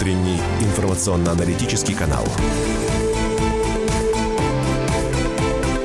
утренний 0.00 0.40
информационно-аналитический 0.60 1.94
канал. 1.94 2.24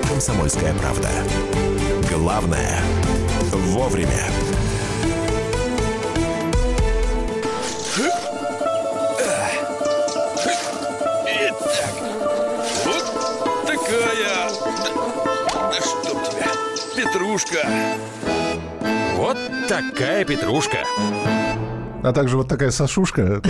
«Комсомольская 0.08 0.74
правда». 0.76 1.10
Главное– 2.10 2.80
вовремя. 3.52 4.26
Итак, 11.28 11.94
вот 12.86 13.68
такая... 13.68 14.50
Да, 15.54 15.72
да 15.72 15.80
чтоб 15.82 16.24
тебя, 16.24 16.52
петрушка. 16.96 17.68
Вот 19.18 19.38
такая 19.68 20.24
петрушка. 20.24 20.86
А 22.06 22.14
также 22.14 22.38
вот 22.38 22.48
такая 22.48 22.70
сашушка. 22.70 23.42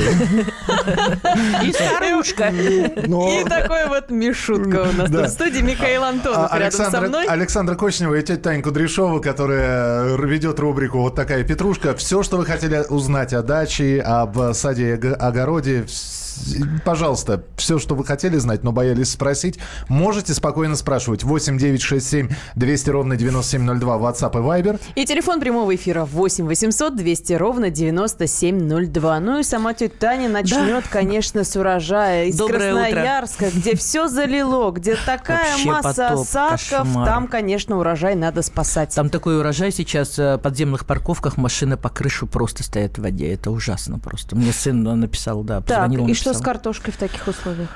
И 1.63 1.73
старушка. 1.73 2.47
И 2.49 3.43
такой 3.49 3.85
вот 3.87 4.09
Мишутка 4.09 4.87
у 4.89 4.93
нас 4.93 5.09
в 5.09 5.27
студии. 5.27 5.59
Михаил 5.61 6.03
Антонов 6.05 6.47
А, 6.53 6.57
рядом 6.59 6.89
со 6.89 7.01
мной. 7.01 7.25
Александра 7.27 7.75
Кочнева 7.75 8.15
и 8.15 8.21
тетя 8.21 8.41
Таня 8.41 8.63
Кудряшова, 8.63 9.19
которая 9.19 10.15
ведет 10.15 10.57
рубрику 10.59 10.99
«Вот 10.99 11.15
такая 11.15 11.43
петрушка». 11.43 11.95
Все, 11.95 12.23
что 12.23 12.37
вы 12.37 12.45
хотели 12.45 12.85
узнать 12.89 13.33
о 13.33 13.41
даче, 13.41 13.99
об 14.01 14.37
саде 14.53 14.91
и 14.91 14.93
ог- 14.93 15.17
огороде, 15.21 15.81
вс- 15.81 16.24
пожалуйста, 16.83 17.43
все, 17.57 17.79
что 17.79 17.95
вы 17.95 18.05
хотели 18.05 18.37
знать, 18.37 18.63
но 18.63 18.71
боялись 18.71 19.11
спросить, 19.11 19.59
можете 19.87 20.33
спокойно 20.33 20.75
спрашивать. 20.75 21.23
8 21.23 21.57
9 21.57 21.81
6 21.81 22.07
7 22.07 22.29
200 22.55 22.89
ровно 22.89 23.15
9702 23.15 23.97
WhatsApp 23.97 24.33
и 24.33 24.61
Viber. 24.61 24.79
И 24.95 25.05
телефон 25.05 25.39
прямого 25.39 25.73
эфира 25.75 26.05
8 26.05 26.45
800 26.45 26.95
200 26.95 27.33
ровно 27.33 27.69
9702. 27.69 29.19
Ну 29.19 29.39
и 29.39 29.43
сама 29.43 29.73
тетя 29.73 29.95
Таня 29.99 30.29
начнет, 30.29 30.87
конечно, 30.87 31.43
с 31.43 31.55
урожая 31.55 32.25
из 32.25 32.37
Доброе 32.37 32.73
утро. 32.73 32.83
Красноярска, 32.83 33.49
где 33.51 33.75
все 33.75 34.07
залило, 34.07 34.71
где 34.71 34.95
такая 34.95 35.51
Вообще 35.51 35.69
масса 35.69 35.89
потоп, 36.09 36.19
осадков. 36.21 36.69
кошмар. 36.69 37.05
Там, 37.05 37.27
конечно, 37.27 37.77
урожай 37.79 38.15
надо 38.15 38.41
спасать. 38.41 38.93
Там 38.95 39.09
такой 39.09 39.39
урожай 39.39 39.71
сейчас 39.71 40.17
э, 40.19 40.35
в 40.35 40.39
подземных 40.39 40.85
парковках, 40.85 41.37
машины 41.37 41.77
по 41.77 41.89
крышу 41.89 42.27
просто 42.27 42.63
стоят 42.63 42.97
в 42.97 43.01
воде. 43.01 43.33
Это 43.33 43.51
ужасно 43.51 43.99
просто. 43.99 44.35
Мне 44.35 44.51
сын 44.51 44.83
написал, 44.83 45.43
да, 45.43 45.61
Так, 45.61 45.67
позвонил, 45.83 46.07
и 46.07 46.13
что 46.13 46.24
написал. 46.31 46.41
с 46.41 46.45
картошкой 46.45 46.93
в 46.93 46.97
таких 46.97 47.27
условиях? 47.27 47.69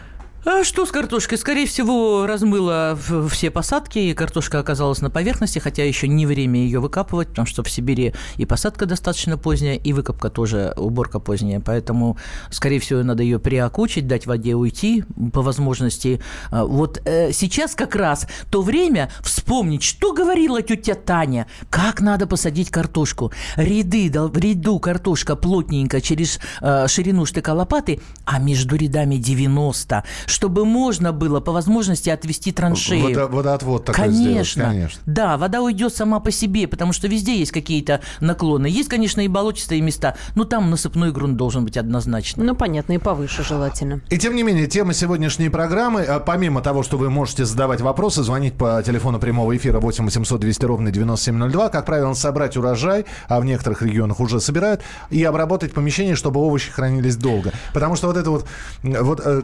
А 0.45 0.63
что 0.63 0.85
с 0.85 0.91
картошкой? 0.91 1.37
Скорее 1.37 1.67
всего, 1.67 2.25
размыло 2.25 2.97
все 3.29 3.51
посадки, 3.51 3.99
и 3.99 4.13
картошка 4.13 4.59
оказалась 4.59 5.01
на 5.01 5.09
поверхности, 5.09 5.59
хотя 5.59 5.83
еще 5.83 6.07
не 6.07 6.25
время 6.25 6.61
ее 6.61 6.79
выкапывать, 6.79 7.27
потому 7.27 7.45
что 7.45 7.61
в 7.61 7.69
Сибири 7.69 8.13
и 8.37 8.45
посадка 8.45 8.85
достаточно 8.85 9.37
поздняя, 9.37 9.75
и 9.75 9.91
выкопка 9.91 10.29
тоже, 10.29 10.73
уборка 10.77 11.19
поздняя. 11.19 11.59
Поэтому, 11.59 12.17
скорее 12.51 12.79
всего, 12.79 13.03
надо 13.03 13.21
ее 13.21 13.37
приокучить, 13.37 14.07
дать 14.07 14.27
воде 14.27 14.55
уйти 14.55 15.03
по 15.33 15.41
возможности. 15.41 16.21
А, 16.51 16.63
Вот 16.63 17.01
э, 17.03 17.33
сейчас 17.33 17.75
как 17.75 17.95
раз 17.97 18.25
то 18.49 18.61
время 18.61 19.11
вспомнить, 19.21 19.83
что 19.83 20.13
говорила 20.13 20.61
тетя 20.61 20.95
Таня, 20.95 21.47
как 21.69 21.99
надо 21.99 22.27
посадить 22.27 22.69
картошку. 22.69 23.33
Ряды, 23.57 24.09
в 24.09 24.37
ряду 24.37 24.79
картошка 24.79 25.35
плотненько 25.35 25.99
через 25.99 26.39
э, 26.61 26.87
ширину 26.87 27.25
штыка 27.25 27.53
лопаты, 27.53 27.99
а 28.23 28.39
между 28.39 28.77
рядами 28.77 29.17
90, 29.17 30.05
чтобы 30.29 30.65
можно 30.65 31.11
было 31.11 31.39
по 31.39 31.51
возможности 31.51 32.09
отвести 32.09 32.51
траншею. 32.51 33.09
Водо- 33.09 33.27
водоотвод 33.27 33.85
такой 33.85 34.05
Конечно. 34.05 34.43
сделать, 34.43 34.71
конечно. 34.71 35.01
Да, 35.05 35.37
вода 35.37 35.61
уйдет 35.61 35.95
сама 35.95 36.19
по 36.19 36.31
себе, 36.31 36.67
потому 36.67 36.93
что 36.93 37.07
везде 37.07 37.37
есть 37.37 37.51
какие-то 37.51 38.01
наклоны. 38.19 38.67
Есть, 38.67 38.89
конечно, 38.89 39.21
и 39.21 39.27
болотистые 39.27 39.81
места, 39.81 40.15
но 40.35 40.43
там 40.43 40.69
насыпной 40.69 41.11
грунт 41.11 41.37
должен 41.37 41.65
быть 41.65 41.77
однозначно. 41.77 42.43
Ну, 42.43 42.55
понятно, 42.55 42.93
и 42.93 42.97
повыше 42.97 43.43
желательно. 43.43 44.01
И 44.09 44.17
тем 44.17 44.35
не 44.35 44.43
менее, 44.43 44.67
тема 44.67 44.93
сегодняшней 44.93 45.49
программы, 45.49 46.03
а, 46.03 46.19
помимо 46.19 46.61
того, 46.61 46.83
что 46.83 46.97
вы 46.97 47.09
можете 47.09 47.45
задавать 47.45 47.81
вопросы, 47.81 48.23
звонить 48.23 48.53
по 48.53 48.81
телефону 48.85 49.19
прямого 49.19 49.55
эфира 49.55 49.79
8 49.79 50.05
800 50.05 50.39
200 50.39 50.65
ровно 50.65 50.91
9702, 50.91 51.69
как 51.69 51.85
правило, 51.85 52.13
собрать 52.13 52.55
урожай, 52.55 53.05
а 53.27 53.39
в 53.39 53.45
некоторых 53.45 53.81
регионах 53.81 54.19
уже 54.19 54.39
собирают, 54.39 54.81
и 55.09 55.23
обработать 55.23 55.73
помещение, 55.73 56.15
чтобы 56.15 56.39
овощи 56.39 56.71
хранились 56.71 57.15
долго. 57.15 57.51
Потому 57.73 57.95
что 57.95 58.07
вот 58.07 58.17
это 58.17 58.29
вот, 58.29 58.45
вот 58.83 59.21
э, 59.23 59.41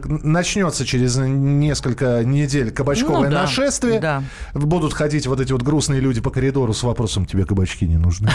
начнется 0.76 0.84
через 0.84 1.16
несколько 1.16 2.22
недель 2.24 2.70
кабачковое 2.70 3.28
Ну 3.28 3.30
да, 3.30 3.42
нашествие, 3.42 4.00
да. 4.00 4.22
будут 4.52 4.92
ходить 4.92 5.26
вот 5.26 5.40
эти 5.40 5.52
вот 5.52 5.62
грустные 5.62 6.00
люди 6.00 6.20
по 6.20 6.30
коридору 6.30 6.72
с 6.74 6.82
вопросом, 6.82 7.24
тебе 7.26 7.44
кабачки 7.44 7.86
не 7.86 7.96
нужны. 7.96 8.30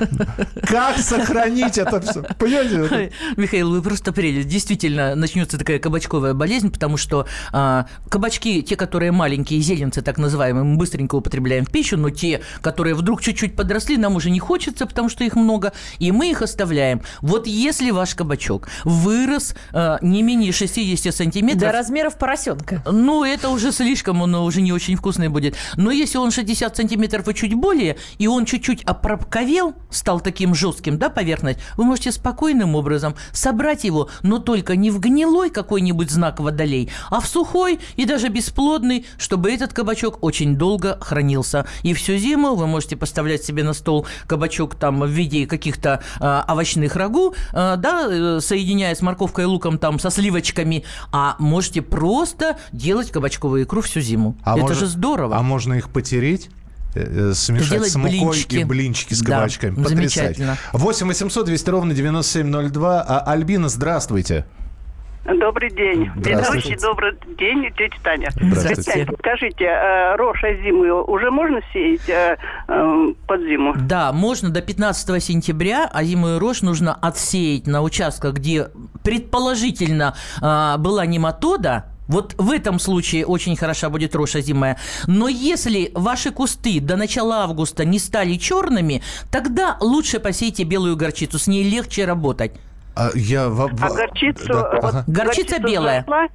Как 0.62 0.98
сохранить 0.98 1.78
это 1.78 2.00
все? 2.00 2.22
Понимаете? 2.38 3.12
Михаил, 3.36 3.70
вы 3.70 3.82
просто 3.82 4.12
прелесть. 4.12 4.48
Действительно, 4.48 5.14
начнется 5.14 5.58
такая 5.58 5.78
кабачковая 5.78 6.34
болезнь, 6.34 6.70
потому 6.70 6.96
что 6.96 7.26
а, 7.52 7.86
кабачки, 8.08 8.62
те, 8.62 8.76
которые 8.76 9.12
маленькие, 9.12 9.60
зеленцы 9.60 10.02
так 10.02 10.18
называемые, 10.18 10.64
мы 10.64 10.76
быстренько 10.76 11.16
употребляем 11.16 11.64
в 11.64 11.70
пищу, 11.70 11.96
но 11.96 12.10
те, 12.10 12.40
которые 12.60 12.94
вдруг 12.94 13.20
чуть-чуть 13.20 13.56
подросли, 13.56 13.96
нам 13.96 14.16
уже 14.16 14.30
не 14.30 14.38
хочется, 14.38 14.86
потому 14.86 15.08
что 15.08 15.24
их 15.24 15.34
много, 15.34 15.72
и 15.98 16.12
мы 16.12 16.30
их 16.30 16.42
оставляем. 16.42 17.02
Вот 17.20 17.46
если 17.46 17.90
ваш 17.90 18.14
кабачок 18.14 18.68
вырос 18.84 19.54
а, 19.72 19.98
не 20.02 20.22
менее 20.22 20.52
60 20.52 21.14
сантиметров... 21.14 21.70
Размеров 21.80 22.18
поросенка. 22.18 22.82
Ну, 22.84 23.24
это 23.24 23.48
уже 23.48 23.72
слишком, 23.72 24.20
он 24.20 24.34
уже 24.34 24.60
не 24.60 24.70
очень 24.70 24.96
вкусный 24.96 25.28
будет. 25.28 25.56
Но 25.76 25.90
если 25.90 26.18
он 26.18 26.30
60 26.30 26.76
сантиметров 26.76 27.26
и 27.26 27.34
чуть 27.34 27.54
более, 27.54 27.96
и 28.18 28.26
он 28.26 28.44
чуть-чуть 28.44 28.82
опроковел, 28.82 29.72
стал 29.88 30.20
таким 30.20 30.54
жестким, 30.54 30.98
да, 30.98 31.08
поверхность, 31.08 31.58
вы 31.78 31.84
можете 31.84 32.12
спокойным 32.12 32.74
образом 32.74 33.14
собрать 33.32 33.84
его, 33.84 34.10
но 34.22 34.40
только 34.40 34.76
не 34.76 34.90
в 34.90 35.00
гнилой 35.00 35.48
какой-нибудь 35.48 36.10
знак 36.10 36.38
водолей, 36.38 36.90
а 37.08 37.18
в 37.18 37.26
сухой 37.26 37.80
и 37.96 38.04
даже 38.04 38.28
бесплодный, 38.28 39.06
чтобы 39.16 39.50
этот 39.50 39.72
кабачок 39.72 40.22
очень 40.22 40.56
долго 40.56 40.98
хранился. 41.00 41.64
И 41.82 41.94
всю 41.94 42.18
зиму 42.18 42.56
вы 42.56 42.66
можете 42.66 42.98
поставлять 42.98 43.42
себе 43.42 43.64
на 43.64 43.72
стол 43.72 44.06
кабачок 44.26 44.74
там 44.74 45.00
в 45.00 45.08
виде 45.08 45.46
каких-то 45.46 46.02
а, 46.20 46.44
овощных 46.46 46.94
рагу, 46.96 47.34
а, 47.54 47.76
да, 47.76 48.06
э, 48.06 48.40
соединяя 48.42 48.94
с 48.94 49.00
морковкой 49.00 49.44
и 49.44 49.46
луком 49.46 49.78
там 49.78 49.98
со 49.98 50.10
сливочками, 50.10 50.84
а 51.10 51.36
можете 51.70 51.82
просто 51.82 52.56
делать 52.72 53.10
кабачковую 53.12 53.62
икру 53.64 53.80
всю 53.80 54.00
зиму. 54.00 54.36
А 54.42 54.52
Это 54.54 54.62
может- 54.62 54.78
же 54.78 54.86
здорово. 54.86 55.36
А 55.36 55.42
можно 55.42 55.74
их 55.74 55.90
потереть? 55.90 56.50
э, 56.96 57.30
э, 57.30 57.34
Смешать 57.34 57.66
Сделать 57.68 57.92
с 57.92 57.94
мукой 57.94 58.10
блинчики. 58.18 58.56
и 58.56 58.64
блинчики 58.64 59.14
с 59.14 59.20
Да, 59.20 59.36
кабачками. 59.36 59.76
Потрясающе. 59.76 60.16
замечательно. 60.16 60.56
8 60.72 61.06
800 61.06 61.46
200 61.46 61.70
ровно 61.70 61.94
9702. 61.94 63.00
А, 63.06 63.20
Альбина, 63.20 63.68
здравствуйте. 63.68 64.44
Добрый 65.38 65.70
день. 65.70 66.10
Здравствуйте. 66.16 66.70
Ведущий, 66.70 66.86
добрый 66.86 67.12
день, 67.38 67.70
тетя 67.76 67.96
Таня. 68.02 68.30
Здравствуйте. 68.34 69.08
Скажите, 69.18 69.64
э, 69.64 70.16
рожь 70.16 70.42
озимую 70.42 71.04
уже 71.04 71.30
можно 71.30 71.60
сеять 71.72 72.08
э, 72.08 72.36
э, 72.66 73.14
под 73.26 73.40
зиму? 73.42 73.74
Да, 73.76 74.12
можно 74.12 74.50
до 74.50 74.60
15 74.60 75.22
сентября 75.22 75.86
озимую 75.86 76.38
рожь 76.38 76.62
нужно 76.62 76.94
отсеять 76.94 77.66
на 77.66 77.82
участках, 77.82 78.34
где 78.34 78.68
предположительно 79.04 80.14
а, 80.42 80.76
была 80.78 81.06
нематода, 81.06 81.86
вот 82.10 82.34
в 82.38 82.50
этом 82.50 82.80
случае 82.80 83.24
очень 83.24 83.56
хороша 83.56 83.88
будет 83.88 84.16
рожь 84.16 84.34
озимая. 84.34 84.76
Но 85.06 85.28
если 85.28 85.92
ваши 85.94 86.32
кусты 86.32 86.80
до 86.80 86.96
начала 86.96 87.44
августа 87.44 87.84
не 87.84 88.00
стали 88.00 88.34
черными, 88.34 89.00
тогда 89.30 89.76
лучше 89.80 90.18
посейте 90.18 90.64
белую 90.64 90.96
горчицу, 90.96 91.38
с 91.38 91.46
ней 91.46 91.62
легче 91.62 92.04
работать. 92.04 92.52
А, 93.00 93.10
я 93.14 93.48
А 93.80 93.88
горчицу... 93.88 94.48
Да, 94.48 94.70
вот 94.82 94.94
ага. 94.94 95.04
Горчица 95.06 95.58
белая. 95.58 96.02
взошла, 96.02 96.28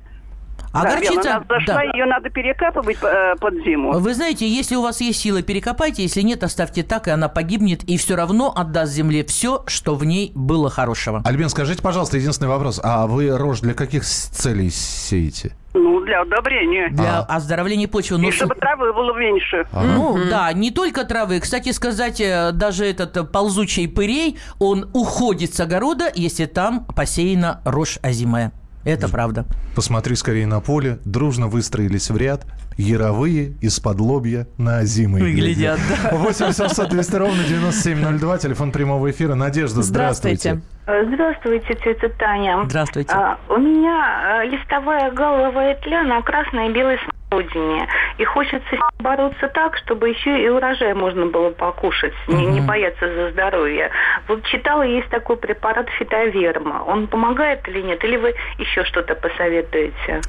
А 0.75 0.84
да, 0.84 0.91
горчица... 0.91 1.36
она 1.36 1.40
взошла, 1.40 1.75
да. 1.75 1.84
ее 1.84 2.06
надо 2.06 2.30
перекапывать 2.30 2.97
э, 3.02 3.36
под 3.40 3.53
зиму. 3.63 3.94
Вы 3.94 4.13
знаете, 4.13 4.46
если 4.47 4.75
у 4.75 4.81
вас 4.81 5.00
есть 5.00 5.22
силы, 5.22 5.41
перекопайте, 5.41 6.03
если 6.03 6.22
нет, 6.22 6.44
оставьте 6.44 6.84
так, 6.84 7.08
и 7.08 7.11
она 7.11 7.29
погибнет, 7.29 7.84
и 7.84 7.97
все 7.97 8.16
равно 8.16 8.53
отдаст 8.53 8.91
земле 8.91 9.23
все, 9.23 9.64
что 9.67 9.96
в 9.96 10.03
ней 10.03 10.34
было 10.35 10.70
хорошего. 10.70 11.22
Альбин, 11.23 11.47
скажите, 11.47 11.82
пожалуйста, 11.82 12.17
единственный 12.17 12.49
вопрос. 12.49 12.82
А 12.84 13.08
вы 13.08 13.35
рожь 13.38 13.61
для 13.61 13.73
каких 13.73 14.03
целей 14.03 14.70
сеете? 14.70 15.55
Ну, 15.73 15.99
для 16.02 16.22
удобрения. 16.23 16.90
Для 16.90 17.20
А. 17.20 17.35
оздоровления 17.35 17.88
почвы. 17.88 18.17
Но 18.17 18.29
И 18.29 18.32
чтобы 18.32 18.55
травы 18.55 18.94
было 18.94 19.14
меньше. 19.17 19.66
Ну, 19.73 20.17
да, 20.29 20.52
не 20.53 20.72
только 20.72 21.03
травы. 21.05 21.40
Кстати 21.40 21.72
сказать, 21.72 22.22
э, 22.22 22.52
даже 22.53 22.85
этот 22.85 23.17
э, 23.17 23.23
ползучий 23.23 23.88
пырей, 23.88 24.38
он 24.59 24.90
уходит 24.94 25.53
с 25.53 25.59
огорода, 25.59 26.09
если 26.14 26.46
там 26.46 26.85
посеяна 26.85 27.61
рожь 27.66 27.99
озимая. 28.02 28.52
Это 28.85 29.09
правда. 29.09 29.46
Посмотри 29.76 30.16
скорее 30.16 30.46
на 30.46 30.61
поле. 30.61 30.99
Дружно 31.05 31.47
выстроились 31.47 32.09
в 32.09 32.17
ряд. 32.17 32.46
Яровые 32.78 33.53
из-под 33.61 33.99
лобья 33.99 34.47
на 34.58 34.84
зимой. 34.84 35.34
Глядят, 35.34 35.79
да. 35.90 36.16
8 36.16 36.46
800 36.47 36.90
200 36.90 37.16
ровно 37.16 37.43
9702. 37.43 38.37
Телефон 38.37 38.72
прямого 38.72 39.09
эфира. 39.09 39.34
Надежда, 39.34 39.82
здравствуйте. 39.82 40.61
Здравствуйте. 40.84 41.16
Здравствуйте, 41.16 41.76
тетя 41.84 42.09
Таня. 42.20 42.64
Здравствуйте. 42.66 43.11
А, 43.11 43.40
у 43.49 43.58
меня 43.58 44.41
а, 44.41 44.43
листовая 44.46 45.11
головая 45.11 45.76
тля 45.82 46.03
на 46.03 46.22
красной 46.22 46.70
и 46.70 46.73
белой 46.73 46.97
родине. 47.31 47.87
И 48.17 48.23
хочется 48.23 48.75
бороться 48.99 49.47
так, 49.53 49.75
чтобы 49.77 50.09
еще 50.09 50.43
и 50.43 50.47
урожай 50.49 50.93
можно 50.93 51.25
было 51.25 51.49
покушать, 51.49 52.13
не, 52.27 52.45
не 52.45 52.61
бояться 52.61 53.13
за 53.13 53.31
здоровье. 53.31 53.89
Вот 54.27 54.43
читала, 54.45 54.83
есть 54.83 55.09
такой 55.09 55.37
препарат 55.37 55.87
фитоверма. 55.99 56.83
Он 56.87 57.07
помогает 57.07 57.67
или 57.67 57.81
нет? 57.81 58.03
Или 58.03 58.17
вы 58.17 58.33
еще 58.57 58.83
что-то 58.85 59.16
посоветуете? 59.16 60.22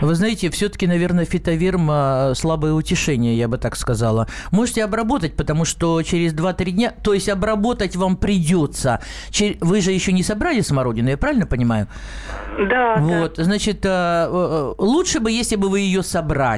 Вы 0.00 0.14
знаете, 0.14 0.50
все-таки, 0.50 0.86
наверное, 0.86 1.24
фитоверма 1.24 2.32
слабое 2.34 2.72
утешение, 2.72 3.34
я 3.34 3.48
бы 3.48 3.58
так 3.58 3.76
сказала. 3.76 4.26
Можете 4.50 4.84
обработать, 4.84 5.36
потому 5.36 5.64
что 5.64 6.02
через 6.02 6.34
2-3 6.34 6.70
дня, 6.70 6.92
то 7.02 7.14
есть 7.14 7.28
обработать 7.28 7.96
вам 7.96 8.16
придется. 8.16 9.00
Вы 9.60 9.80
же 9.80 9.92
еще 9.92 10.12
не 10.12 10.22
собрали 10.22 10.60
смородину, 10.60 11.08
я 11.08 11.16
правильно 11.16 11.46
понимаю? 11.46 11.86
Да. 12.68 12.96
Вот, 12.98 13.34
да. 13.36 13.44
значит, 13.44 13.84
э, 13.84 13.88
э, 13.88 14.74
лучше 14.78 15.20
бы, 15.20 15.30
если 15.30 15.56
бы 15.56 15.68
вы 15.68 15.80
ее 15.80 16.02
собрали. 16.02 16.49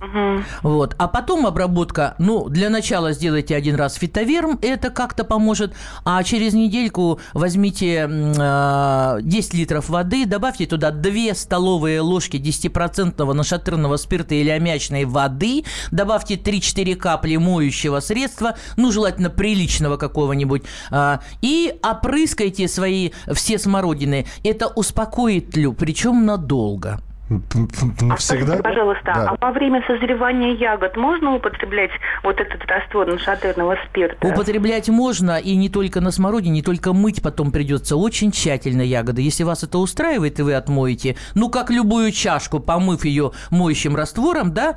Угу. 0.00 0.44
Вот. 0.62 0.94
А 0.98 1.08
потом 1.08 1.46
обработка, 1.46 2.14
ну, 2.18 2.48
для 2.48 2.70
начала 2.70 3.12
сделайте 3.12 3.54
один 3.54 3.74
раз 3.74 3.94
фитоверм, 3.94 4.58
это 4.62 4.88
как-то 4.88 5.24
поможет, 5.24 5.74
а 6.04 6.22
через 6.22 6.54
недельку 6.54 7.20
возьмите 7.34 8.08
э, 8.08 9.18
10 9.20 9.54
литров 9.54 9.90
воды, 9.90 10.24
добавьте 10.24 10.64
туда 10.64 10.90
2 10.90 11.34
столовые 11.34 12.00
ложки 12.00 12.38
10% 12.38 13.30
нашатырного 13.32 13.96
спирта 13.96 14.34
или 14.34 14.48
аммиачной 14.48 15.04
воды, 15.04 15.64
добавьте 15.90 16.36
3-4 16.36 16.94
капли 16.96 17.36
моющего 17.36 18.00
средства, 18.00 18.56
ну, 18.76 18.92
желательно 18.92 19.28
приличного 19.28 19.98
какого-нибудь, 19.98 20.62
э, 20.90 21.18
и 21.42 21.74
опрыскайте 21.82 22.68
свои 22.68 23.10
все 23.34 23.58
смородины. 23.58 24.26
Это 24.44 24.68
успокоит 24.68 25.50
тлю, 25.50 25.74
причем 25.74 26.24
надолго. 26.24 27.00
Навсегда? 27.30 28.54
А 28.54 28.62
пожалуйста, 28.62 29.12
да. 29.14 29.28
а 29.30 29.36
во 29.40 29.52
время 29.52 29.84
созревания 29.86 30.54
ягод 30.54 30.96
можно 30.96 31.36
употреблять 31.36 31.90
вот 32.24 32.40
этот 32.40 32.60
раствор 32.66 33.06
нашатырного 33.06 33.76
спирта? 33.88 34.26
Употреблять 34.26 34.88
можно, 34.88 35.38
и 35.38 35.54
не 35.54 35.68
только 35.68 36.00
на 36.00 36.10
смородине, 36.10 36.54
не 36.54 36.62
только 36.62 36.92
мыть 36.92 37.22
потом 37.22 37.52
придется 37.52 37.96
очень 37.96 38.32
тщательно 38.32 38.82
ягоды. 38.82 39.22
Если 39.22 39.44
вас 39.44 39.62
это 39.62 39.78
устраивает, 39.78 40.40
и 40.40 40.42
вы 40.42 40.54
отмоете, 40.54 41.16
ну, 41.34 41.50
как 41.50 41.70
любую 41.70 42.10
чашку, 42.10 42.58
помыв 42.58 43.04
ее 43.04 43.30
моющим 43.50 43.94
раствором, 43.94 44.52
да, 44.52 44.76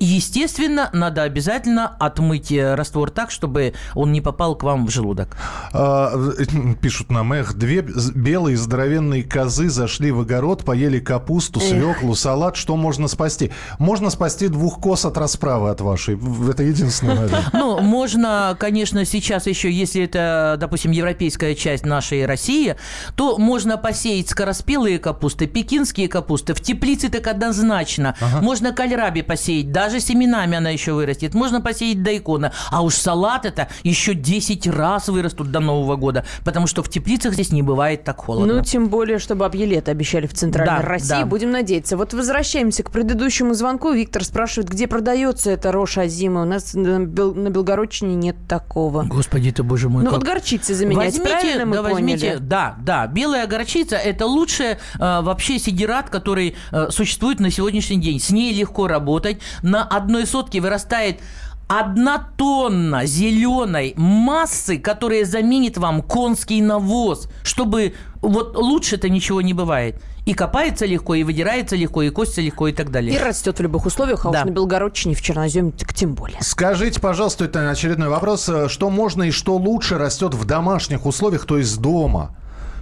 Естественно, 0.00 0.90
надо 0.92 1.22
обязательно 1.22 1.88
отмыть 1.98 2.52
э, 2.52 2.74
раствор 2.74 3.10
так, 3.10 3.30
чтобы 3.30 3.74
он 3.94 4.12
не 4.12 4.20
попал 4.20 4.54
к 4.54 4.62
вам 4.62 4.86
в 4.86 4.90
желудок. 4.90 5.36
А, 5.72 6.12
пишут 6.80 7.10
нам, 7.10 7.32
эх, 7.32 7.54
две 7.54 7.82
белые 7.82 8.56
здоровенные 8.56 9.22
козы 9.22 9.68
зашли 9.70 10.10
в 10.10 10.20
огород, 10.20 10.64
поели 10.64 10.98
капусту, 10.98 11.60
свеклу, 11.60 12.14
салат. 12.14 12.56
Что 12.56 12.76
можно 12.76 13.08
спасти? 13.08 13.50
Можно 13.78 14.10
спасти 14.10 14.48
двух 14.48 14.80
коз 14.80 15.04
от 15.04 15.16
расправы 15.16 15.70
от 15.70 15.80
вашей. 15.80 16.18
Это 16.50 16.62
единственное, 16.62 17.14
наверное. 17.14 17.44
Ну, 17.52 17.80
можно, 17.80 18.56
конечно, 18.58 19.04
сейчас 19.04 19.46
еще, 19.46 19.70
если 19.70 20.04
это, 20.04 20.56
допустим, 20.60 20.90
европейская 20.90 21.54
часть 21.54 21.84
нашей 21.84 22.24
России, 22.24 22.76
то 23.16 23.38
можно 23.38 23.76
посеять 23.76 24.28
скороспелые 24.28 24.98
капусты, 24.98 25.46
пекинские 25.46 26.08
капусты. 26.08 26.54
В 26.54 26.60
теплице 26.60 27.08
так 27.08 27.26
однозначно. 27.26 28.14
Ага. 28.20 28.40
Можно 28.42 28.72
кальраби 28.72 29.22
посеять 29.22 29.72
даже 29.78 30.00
семенами 30.00 30.56
она 30.56 30.70
еще 30.70 30.92
вырастет. 30.92 31.34
Можно 31.34 31.60
посеять 31.60 32.02
дайкона. 32.02 32.52
А 32.72 32.82
уж 32.82 32.94
салат 32.94 33.46
это 33.46 33.68
еще 33.84 34.14
10 34.14 34.66
раз 34.66 35.08
вырастут 35.08 35.52
до 35.52 35.60
Нового 35.60 35.94
года, 35.94 36.24
потому 36.44 36.66
что 36.66 36.82
в 36.82 36.88
теплицах 36.88 37.34
здесь 37.34 37.52
не 37.52 37.62
бывает 37.62 38.02
так 38.02 38.18
холодно. 38.18 38.54
Ну, 38.54 38.64
тем 38.64 38.88
более, 38.88 39.20
чтобы 39.20 39.44
объелет 39.44 39.88
обещали 39.88 40.26
в 40.26 40.34
Центральной 40.34 40.82
да, 40.82 40.88
России. 40.88 41.08
Да. 41.10 41.26
Будем 41.26 41.52
надеяться. 41.52 41.96
Вот 41.96 42.12
возвращаемся 42.12 42.82
к 42.82 42.90
предыдущему 42.90 43.54
звонку. 43.54 43.92
Виктор 43.92 44.24
спрашивает, 44.24 44.68
где 44.68 44.88
продается 44.88 45.52
эта 45.52 45.70
роша 45.70 46.08
зима? 46.08 46.42
У 46.42 46.44
нас 46.44 46.74
на, 46.74 46.98
Бел... 46.98 47.32
на 47.34 47.50
Белгородчине 47.50 48.16
нет 48.16 48.36
такого. 48.48 49.04
Господи 49.04 49.52
ты, 49.52 49.62
боже 49.62 49.88
мой. 49.88 50.02
Ну, 50.02 50.10
как... 50.10 50.18
вот 50.18 50.28
горчицы 50.28 50.74
заменять, 50.74 51.12
возьмите, 51.12 51.30
правильно 51.30 51.66
мы 51.66 51.76
да, 51.76 51.82
возьмите, 51.82 52.38
Да, 52.40 52.76
да. 52.80 53.06
Белая 53.06 53.46
горчица– 53.46 53.94
это 53.96 54.26
лучший 54.26 54.72
э, 54.72 54.76
вообще 54.98 55.60
сидират, 55.60 56.10
который 56.10 56.56
э, 56.72 56.88
существует 56.90 57.38
на 57.38 57.52
сегодняшний 57.52 58.00
день. 58.00 58.18
С 58.18 58.30
ней 58.30 58.52
легко 58.52 58.88
работать 58.88 59.38
на 59.62 59.84
одной 59.84 60.26
сотке 60.26 60.60
вырастает 60.60 61.20
одна 61.68 62.30
тонна 62.36 63.04
зеленой 63.06 63.92
массы, 63.96 64.78
которая 64.78 65.24
заменит 65.24 65.76
вам 65.76 66.02
конский 66.02 66.60
навоз, 66.62 67.28
чтобы 67.42 67.94
вот 68.22 68.56
лучше-то 68.56 69.08
ничего 69.08 69.42
не 69.42 69.52
бывает. 69.52 70.00
И 70.24 70.34
копается 70.34 70.84
легко, 70.84 71.14
и 71.14 71.22
выдирается 71.22 71.74
легко, 71.76 72.02
и 72.02 72.10
костится 72.10 72.42
легко, 72.42 72.68
и 72.68 72.72
так 72.72 72.90
далее. 72.90 73.14
И 73.14 73.18
растет 73.18 73.58
в 73.58 73.62
любых 73.62 73.86
условиях, 73.86 74.26
а 74.26 74.30
да. 74.30 74.40
уж 74.40 74.46
на 74.46 74.50
Белгородчине, 74.50 75.14
в 75.14 75.22
Черноземе, 75.22 75.70
так 75.72 75.94
тем 75.94 76.14
более. 76.14 76.38
Скажите, 76.42 77.00
пожалуйста, 77.00 77.46
это 77.46 77.70
очередной 77.70 78.08
вопрос. 78.08 78.50
Что 78.68 78.90
можно 78.90 79.22
и 79.22 79.30
что 79.30 79.56
лучше 79.56 79.96
растет 79.96 80.34
в 80.34 80.44
домашних 80.44 81.06
условиях, 81.06 81.46
то 81.46 81.56
есть 81.56 81.80
дома? 81.80 82.36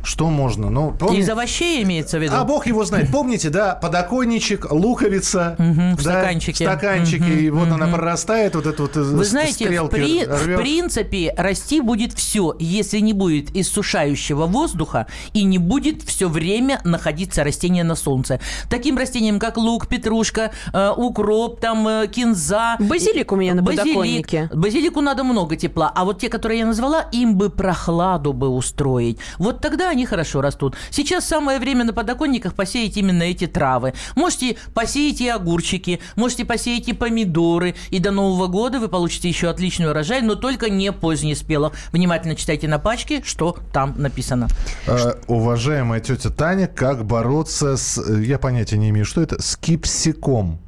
Что 0.07 0.31
можно? 0.31 0.71
Ну, 0.71 0.93
помни... 0.93 1.19
Из 1.19 1.29
овощей 1.29 1.83
имеется 1.83 2.19
в 2.19 2.23
виду? 2.23 2.37
А 2.37 2.45
бог 2.45 2.69
его 2.69 2.85
знает. 2.85 3.11
Помните, 3.11 3.51
да, 3.51 3.75
подоконничек, 3.75 4.71
луковица. 4.71 5.57
в 5.59 6.01
стаканчике. 6.01 6.65
В 6.65 6.69
стаканчике. 6.69 7.41
и 7.41 7.51
вот 7.51 7.69
она 7.69 7.89
прорастает, 7.89 8.55
вот 8.55 8.67
это 8.67 8.83
вот 8.83 8.95
Вы 8.95 9.25
знаете, 9.25 9.69
в, 9.69 9.89
при... 9.89 10.25
в 10.25 10.57
принципе, 10.57 11.35
расти 11.37 11.81
будет 11.81 12.13
все, 12.13 12.55
если 12.61 13.01
не 13.01 13.15
будет 13.15 13.55
иссушающего 13.57 14.47
воздуха 14.47 15.09
и 15.33 15.43
не 15.43 15.59
будет 15.59 16.05
все 16.05 16.29
время 16.29 16.81
находиться 16.85 17.43
растение 17.43 17.83
на 17.83 17.97
солнце. 17.97 18.39
Таким 18.71 18.97
растениям, 18.97 19.41
как 19.41 19.57
лук, 19.57 19.89
петрушка, 19.89 20.53
э, 20.73 20.93
укроп, 20.97 21.59
там, 21.59 21.87
э, 21.89 22.07
кинза. 22.07 22.77
Базилик 22.79 23.33
у 23.33 23.37
меня 23.37 23.55
на 23.55 23.63
базилик. 23.63 23.83
подоконнике. 23.83 24.51
Базилику 24.55 25.01
надо 25.01 25.25
много 25.25 25.57
тепла. 25.57 25.91
А 25.93 26.05
вот 26.05 26.21
те, 26.21 26.29
которые 26.29 26.61
я 26.61 26.67
назвала, 26.67 27.01
им 27.11 27.37
бы 27.37 27.51
прохладу 27.51 28.33
бы 28.33 28.49
устроить. 28.49 29.19
Вот 29.39 29.61
тогда 29.61 29.96
они 29.97 30.05
хорошо 30.05 30.43
растут. 30.43 30.77
Сейчас 30.91 31.27
самое 31.27 31.59
время 31.59 31.85
на 31.85 31.95
подоконниках 31.95 32.55
посеять 32.55 32.99
именно 32.99 33.23
эти 33.23 33.47
травы. 33.47 33.95
Можете 34.15 34.57
посеять 34.75 35.23
и 35.23 35.29
огурчики, 35.29 36.01
можете 36.17 36.45
посеять 36.45 36.89
и 36.89 36.93
помидоры, 36.93 37.75
и 37.91 37.99
до 37.99 38.11
Нового 38.11 38.47
года 38.47 38.79
вы 38.79 38.89
получите 38.89 39.29
еще 39.29 39.49
отличный 39.49 39.89
урожай, 39.89 40.21
но 40.21 40.35
только 40.35 40.69
не 40.69 40.93
позднеспелых. 40.93 41.73
Внимательно 41.93 42.37
читайте 42.37 42.69
на 42.69 42.79
пачке, 42.79 43.23
что 43.25 43.57
там 43.73 43.95
написано. 43.97 44.49
Э, 44.87 45.15
уважаемая 45.29 46.01
тетя 46.01 46.29
Таня, 46.29 46.67
как 46.67 47.07
бороться 47.07 47.79
с... 47.79 47.99
Я 48.21 48.39
понятия 48.39 48.77
не 48.77 48.91
имею, 48.91 49.07
что 49.07 49.23
это? 49.23 49.41
С 49.41 49.57
кипсиком. 49.57 50.61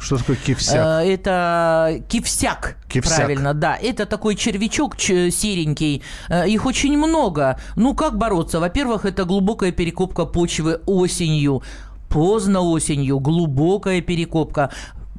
Что 0.00 0.16
такое 0.16 0.36
кивсяк? 0.36 0.76
Э, 0.76 1.06
это 1.06 2.02
кивсяк, 2.08 2.76
кивсяк. 2.88 3.16
правильно, 3.16 3.54
да. 3.54 3.76
Это 3.76 4.06
такой 4.06 4.34
червячок 4.34 4.98
серенький. 4.98 6.02
Э, 6.28 6.48
их 6.48 6.64
очень 6.66 6.96
много. 6.96 7.60
Ну, 7.76 7.94
как 7.94 8.16
бороться? 8.16 8.60
Во-первых, 8.60 9.04
это 9.04 9.24
глубокая 9.24 9.72
перекопка 9.72 10.24
почвы 10.24 10.80
осенью 10.86 11.62
поздно 12.08 12.60
осенью, 12.60 13.20
глубокая 13.20 14.00
перекопка 14.00 14.70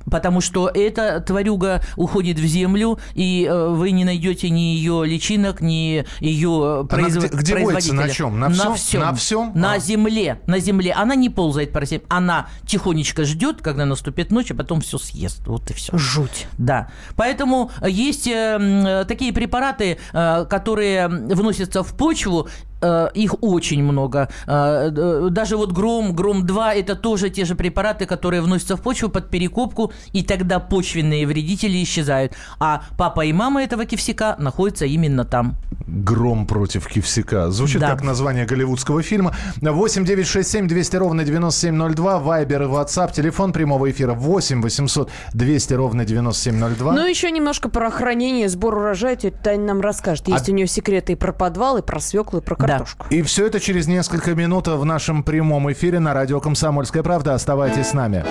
потому 0.10 0.42
что 0.42 0.70
эта 0.74 1.20
тварюга 1.22 1.82
уходит 1.96 2.40
в 2.40 2.46
землю, 2.46 3.00
и 3.14 3.48
э, 3.50 3.68
вы 3.70 3.92
не 3.92 4.06
найдете 4.06 4.50
ни 4.50 4.76
ее 4.76 5.06
личинок, 5.06 5.62
ни 5.62 6.06
ее 6.20 6.88
произв... 6.90 7.18
где, 7.18 7.28
где 7.28 7.54
производителя. 7.54 7.96
На 7.96 8.10
чем? 8.10 8.40
На 8.40 8.50
всем? 8.50 8.70
На 8.70 8.76
всем. 8.76 9.02
На, 9.02 9.14
всем? 9.14 9.52
на 9.56 9.74
а. 9.74 9.80
земле. 9.80 10.42
На 10.48 10.60
земле. 10.60 10.94
Она 10.94 11.16
не 11.16 11.30
ползает 11.30 11.72
по 11.72 11.86
земле. 11.86 12.06
Она 12.10 12.48
тихонечко 12.66 13.26
ждет, 13.26 13.62
когда 13.62 13.86
наступит 13.86 14.32
ночь, 14.32 14.52
а 14.52 14.56
потом 14.56 14.82
все 14.82 14.98
съест. 14.98 15.48
Вот 15.48 15.70
и 15.72 15.74
все. 15.74 15.98
Жуть. 15.98 16.48
Да. 16.58 16.90
Поэтому 17.16 17.72
есть 17.86 18.28
э, 18.28 19.06
такие 19.08 19.34
препараты, 19.34 19.98
э, 20.14 20.46
которые 20.50 21.08
вносятся 21.08 21.84
в 21.84 21.96
почву, 21.96 22.48
Э, 22.48 22.71
их 23.14 23.36
очень 23.42 23.84
много. 23.84 24.30
Э, 24.48 24.90
даже 25.30 25.58
вот 25.58 25.72
Гром, 25.72 26.16
Гром-2 26.16 26.74
это 26.74 26.96
тоже 26.96 27.30
те 27.30 27.46
же 27.46 27.56
препараты, 27.56 28.06
которые 28.06 28.42
вносятся 28.42 28.76
в 28.76 28.82
почву 28.82 29.10
под 29.10 29.30
перекопку, 29.30 29.92
и 30.14 30.24
тогда 30.24 30.60
почвенные 30.60 31.28
вредители 31.28 31.82
исчезают. 31.84 32.34
А 32.60 32.84
папа 32.98 33.26
и 33.26 33.34
мама 33.34 33.64
этого 33.64 33.86
кивсика 33.86 34.36
находятся 34.40 34.86
именно 34.86 35.26
там. 35.26 35.56
Гром 35.88 36.48
против 36.48 36.88
кивсика. 36.88 37.52
Звучит 37.52 37.82
да. 37.82 37.92
как 37.92 38.04
название 38.04 38.46
голливудского 38.46 39.02
фильма. 39.04 39.36
8 39.62 40.06
9 40.06 40.28
6 40.28 40.50
7 40.50 40.68
200 40.68 40.96
ровно 40.96 41.24
9702. 41.24 42.20
Вайбер 42.20 42.64
и 42.64 42.66
WhatsApp. 42.66 43.14
Телефон 43.14 43.52
прямого 43.52 43.92
эфира 43.92 44.14
8 44.14 44.62
800 44.62 45.10
200 45.34 45.74
ровно 45.74 46.06
9702. 46.06 46.94
Ну, 46.94 47.06
еще 47.06 47.32
немножко 47.32 47.70
про 47.70 47.92
хранение, 47.92 48.48
сбор 48.50 48.76
урожая. 48.76 49.16
Тетя 49.16 49.38
Таня 49.44 49.66
нам 49.66 49.82
расскажет. 49.82 50.28
Есть 50.28 50.50
а... 50.50 50.52
у 50.52 50.56
нее 50.56 50.68
секреты 50.68 51.14
и 51.14 51.16
про 51.16 51.34
подвал, 51.34 51.78
и 51.78 51.82
про 51.82 52.00
свеклу, 52.00 52.40
и 52.40 52.42
про 52.42 52.56
картошку 52.56 52.71
картошку. 52.78 53.06
И 53.10 53.22
все 53.22 53.48
это 53.48 53.60
через 53.60 53.88
несколько 53.88 54.36
минут 54.36 54.68
в 54.68 54.86
нашем 54.86 55.24
прямом 55.24 55.72
эфире 55.72 56.00
на 56.00 56.14
радио 56.14 56.40
«Комсомольская 56.40 57.04
правда». 57.04 57.34
Оставайтесь 57.34 57.88
с 57.88 57.94
нами. 57.94 58.26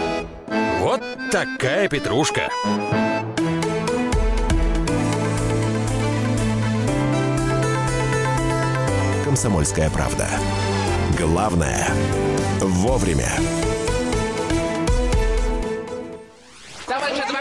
Вот 0.80 1.02
такая 1.30 1.88
петрушка. 1.88 2.48
«Комсомольская 9.24 9.90
правда». 9.90 10.26
Главное– 11.18 11.88
вовремя. 12.60 13.30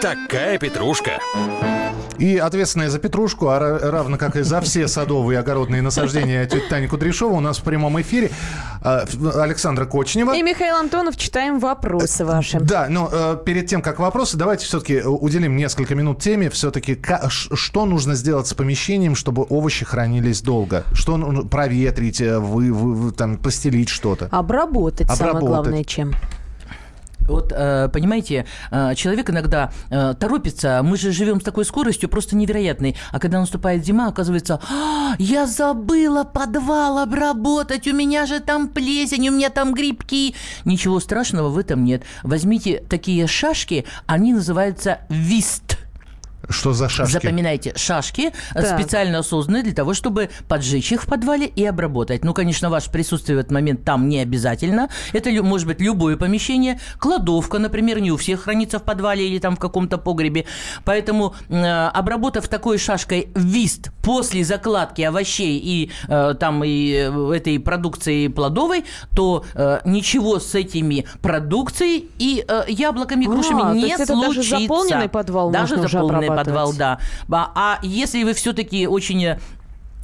Такая 0.00 0.58
петрушка. 0.58 1.18
И 2.18 2.36
ответственная 2.36 2.90
за 2.90 2.98
петрушку, 2.98 3.48
а 3.48 3.60
равно 3.60 4.16
как 4.16 4.34
и 4.34 4.42
за 4.42 4.60
все 4.60 4.88
садовые 4.88 5.36
и 5.36 5.40
огородные 5.40 5.82
насаждения 5.82 6.46
тетя 6.46 6.64
Таня 6.68 6.88
Кудряшова 6.88 7.34
у 7.34 7.40
нас 7.40 7.58
в 7.58 7.62
прямом 7.62 8.00
эфире. 8.00 8.32
А, 8.82 9.04
Александра 9.36 9.84
Кочнева. 9.86 10.34
И 10.34 10.42
Михаил 10.42 10.76
Антонов. 10.76 11.16
Читаем 11.16 11.60
вопросы 11.60 12.24
ваши. 12.24 12.58
Да, 12.58 12.86
но 12.88 13.08
э, 13.12 13.38
перед 13.44 13.68
тем, 13.68 13.82
как 13.82 14.00
вопросы, 14.00 14.36
давайте 14.36 14.66
все-таки 14.66 15.00
уделим 15.00 15.56
несколько 15.56 15.94
минут 15.94 16.20
теме. 16.20 16.50
Все-таки 16.50 17.00
что 17.28 17.84
нужно 17.84 18.16
сделать 18.16 18.48
с 18.48 18.54
помещением, 18.54 19.14
чтобы 19.14 19.46
овощи 19.48 19.84
хранились 19.84 20.42
долго? 20.42 20.82
Что 20.92 21.16
проветрить, 21.48 22.20
э, 22.20 22.38
вы, 22.40 22.72
вы, 22.72 23.12
там, 23.12 23.36
постелить 23.36 23.90
что-то? 23.90 24.28
Обработать, 24.32 25.02
Обработать. 25.02 25.18
самое 25.18 25.46
главное, 25.46 25.84
чем? 25.84 26.14
Вот, 27.28 27.52
э, 27.54 27.88
понимаете, 27.92 28.46
э, 28.70 28.94
человек 28.94 29.30
иногда 29.30 29.70
э, 29.90 30.14
торопится, 30.18 30.80
мы 30.82 30.96
же 30.96 31.12
живем 31.12 31.40
с 31.40 31.44
такой 31.44 31.64
скоростью 31.64 32.08
просто 32.08 32.36
невероятной, 32.36 32.96
а 33.12 33.20
когда 33.20 33.38
наступает 33.38 33.84
зима, 33.84 34.08
оказывается, 34.08 34.60
а, 34.70 35.14
я 35.18 35.46
забыла 35.46 36.24
подвал 36.24 36.98
обработать, 36.98 37.86
у 37.86 37.92
меня 37.94 38.26
же 38.26 38.40
там 38.40 38.68
плесень, 38.68 39.28
у 39.28 39.32
меня 39.32 39.50
там 39.50 39.74
грибки. 39.74 40.34
Ничего 40.64 41.00
страшного 41.00 41.48
в 41.48 41.58
этом 41.58 41.84
нет. 41.84 42.02
Возьмите 42.22 42.82
такие 42.88 43.26
шашки, 43.26 43.84
они 44.06 44.32
называются 44.32 45.00
вист. 45.08 45.78
Что 46.48 46.72
за 46.72 46.88
шашки? 46.88 47.12
Запоминайте, 47.12 47.72
шашки 47.76 48.32
э, 48.54 48.62
так. 48.62 48.78
специально 48.78 49.22
созданы 49.22 49.62
для 49.62 49.74
того, 49.74 49.92
чтобы 49.92 50.30
поджечь 50.48 50.92
их 50.92 51.02
в 51.02 51.06
подвале 51.06 51.46
и 51.46 51.64
обработать. 51.64 52.24
Ну, 52.24 52.32
конечно, 52.32 52.70
ваше 52.70 52.90
присутствие 52.90 53.36
в 53.36 53.40
этот 53.40 53.52
момент 53.52 53.84
там 53.84 54.08
не 54.08 54.20
обязательно. 54.20 54.88
Это 55.12 55.30
может 55.42 55.66
быть 55.66 55.80
любое 55.80 56.16
помещение. 56.16 56.80
Кладовка, 56.98 57.58
например, 57.58 58.00
не 58.00 58.12
у 58.12 58.16
всех 58.16 58.42
хранится 58.42 58.78
в 58.78 58.82
подвале 58.84 59.28
или 59.28 59.38
там 59.38 59.56
в 59.56 59.58
каком-то 59.58 59.98
погребе. 59.98 60.46
Поэтому, 60.84 61.34
э, 61.48 61.88
обработав 61.88 62.48
такой 62.48 62.78
шашкой 62.78 63.28
вист 63.34 63.90
после 64.02 64.44
закладки 64.44 65.02
овощей 65.02 65.58
и 65.58 65.90
э, 66.08 66.34
там 66.38 66.64
и 66.64 66.92
э, 66.92 67.32
этой 67.34 67.58
продукции 67.58 68.28
плодовой, 68.28 68.84
то 69.14 69.44
э, 69.54 69.80
ничего 69.84 70.38
с 70.38 70.54
этими 70.54 71.04
продукцией 71.20 72.08
и 72.18 72.44
э, 72.46 72.64
яблоками, 72.68 73.26
грушами 73.26 73.62
а, 73.64 73.74
не 73.74 73.96
случится. 73.96 74.14
даже 74.14 74.42
заполненный 74.42 75.08
подвал 75.08 75.50
даже 75.50 75.76
заполненный 75.76 76.27
подвал, 76.28 76.72
да. 76.72 76.98
А 77.54 77.78
если 77.82 78.24
вы 78.24 78.34
все-таки 78.34 78.86
очень 78.86 79.18
Э, 79.24 79.36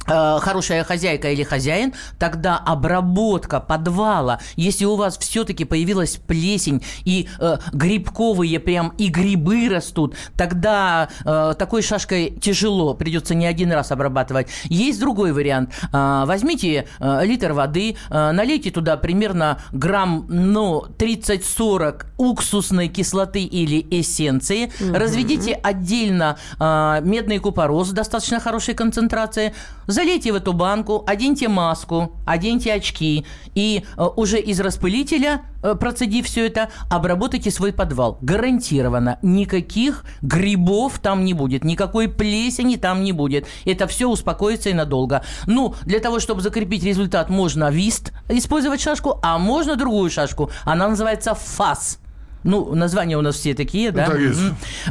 хорошая 0.05 0.83
хозяйка 0.83 1.31
или 1.31 1.43
хозяин, 1.43 1.93
тогда 2.19 2.57
обработка 2.57 3.59
подвала, 3.59 4.39
если 4.55 4.85
у 4.85 4.95
вас 4.95 5.17
все-таки 5.17 5.65
появилась 5.65 6.17
плесень 6.17 6.81
и 7.03 7.27
э, 7.39 7.57
грибковые 7.73 8.59
прям 8.59 8.93
и 8.97 9.07
грибы 9.07 9.69
растут, 9.69 10.15
тогда 10.35 11.09
э, 11.23 11.53
такой 11.57 11.81
шашкой 11.81 12.31
тяжело, 12.41 12.93
придется 12.93 13.35
не 13.35 13.45
один 13.45 13.71
раз 13.71 13.91
обрабатывать. 13.91 14.47
Есть 14.65 14.99
другой 14.99 15.31
вариант. 15.31 15.73
Э, 15.91 16.23
возьмите 16.25 16.87
э, 16.99 17.25
литр 17.25 17.53
воды, 17.53 17.95
э, 18.09 18.31
налейте 18.31 18.71
туда 18.71 18.97
примерно 18.97 19.59
грамм, 19.71 20.25
ну, 20.29 20.85
30-40 20.97 22.05
уксусной 22.17 22.87
кислоты 22.87 23.43
или 23.43 23.85
эссенции, 23.91 24.71
угу. 24.79 24.97
разведите 24.97 25.53
отдельно 25.53 26.37
э, 26.59 27.01
медный 27.03 27.39
купорос, 27.39 27.89
достаточно 27.89 28.39
хорошей 28.39 28.73
концентрации, 28.73 29.53
Залейте 29.87 30.31
в 30.31 30.35
эту 30.35 30.53
банку, 30.53 31.03
оденьте 31.05 31.47
маску, 31.47 32.11
оденьте 32.25 32.73
очки 32.73 33.25
и 33.53 33.83
э, 33.97 34.03
уже 34.15 34.39
из 34.39 34.59
распылителя, 34.59 35.41
э, 35.61 35.75
процедив 35.75 36.25
все 36.25 36.47
это, 36.47 36.69
обработайте 36.89 37.51
свой 37.51 37.71
подвал. 37.73 38.17
Гарантированно. 38.21 39.19
Никаких 39.21 40.05
грибов 40.21 40.99
там 40.99 41.23
не 41.23 41.33
будет, 41.33 41.63
никакой 41.63 42.07
плесени 42.07 42.75
там 42.77 43.03
не 43.03 43.11
будет. 43.11 43.45
Это 43.65 43.87
все 43.87 44.07
успокоится 44.07 44.69
и 44.69 44.73
надолго. 44.73 45.23
Ну, 45.45 45.75
для 45.85 45.99
того, 45.99 46.19
чтобы 46.19 46.41
закрепить 46.41 46.83
результат, 46.83 47.29
можно 47.29 47.69
вист 47.69 48.11
использовать 48.29 48.81
шашку, 48.81 49.19
а 49.21 49.37
можно 49.37 49.75
другую 49.75 50.09
шашку. 50.09 50.49
Она 50.63 50.87
называется 50.87 51.35
фас. 51.35 51.99
Ну, 52.45 52.75
названия 52.75 53.17
у 53.17 53.21
нас 53.21 53.35
все 53.35 53.53
такие, 53.55 53.91
да? 53.91 54.05
Так 54.05 54.19
есть. 54.19 54.39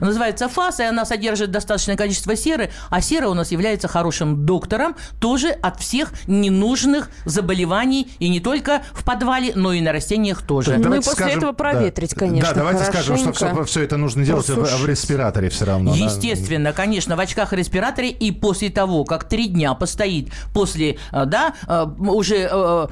Называется 0.01 0.49
ФАС, 0.49 0.81
и 0.81 0.83
она 0.83 1.05
содержит 1.05 1.51
достаточное 1.51 1.97
количество 1.97 2.35
серы, 2.37 2.71
а 2.91 3.01
сера 3.01 3.29
у 3.29 3.35
нас 3.35 3.53
является 3.53 3.87
хорошим 3.89 4.45
доктором 4.45 4.97
тоже 5.21 5.49
от 5.49 5.81
всех 5.81 6.13
ненужных 6.27 7.11
заболеваний, 7.25 8.09
и 8.19 8.29
не 8.29 8.41
только 8.41 8.83
в 8.93 9.05
подвале, 9.05 9.53
но 9.55 9.73
и 9.73 9.81
на 9.81 9.93
растениях 9.93 10.43
тоже. 10.43 10.73
Так, 10.73 10.85
ну 10.85 10.95
и 10.95 10.97
после 10.97 11.13
скажем, 11.13 11.39
этого 11.39 11.53
проветрить, 11.53 12.11
да, 12.11 12.19
конечно, 12.19 12.49
Да, 12.49 12.55
давайте 12.55 12.85
скажем, 12.85 13.17
что 13.17 13.33
все, 13.33 13.65
все 13.65 13.83
это 13.83 13.97
нужно 13.97 14.25
делать 14.25 14.49
в, 14.49 14.83
в 14.83 14.87
респираторе 14.87 15.49
все 15.49 15.65
равно. 15.65 15.95
Естественно, 15.95 16.71
да? 16.71 16.73
конечно, 16.73 17.17
в 17.17 17.21
очках 17.21 17.53
и 17.53 17.57
респираторе, 17.57 18.11
и 18.11 18.33
после 18.33 18.71
того, 18.71 19.05
как 19.05 19.29
три 19.29 19.47
дня 19.47 19.75
постоит 19.75 20.33
после, 20.53 20.99
э, 21.13 21.25
да, 21.27 21.55
э, 21.69 21.87
уже 21.99 22.49
э, 22.51 22.87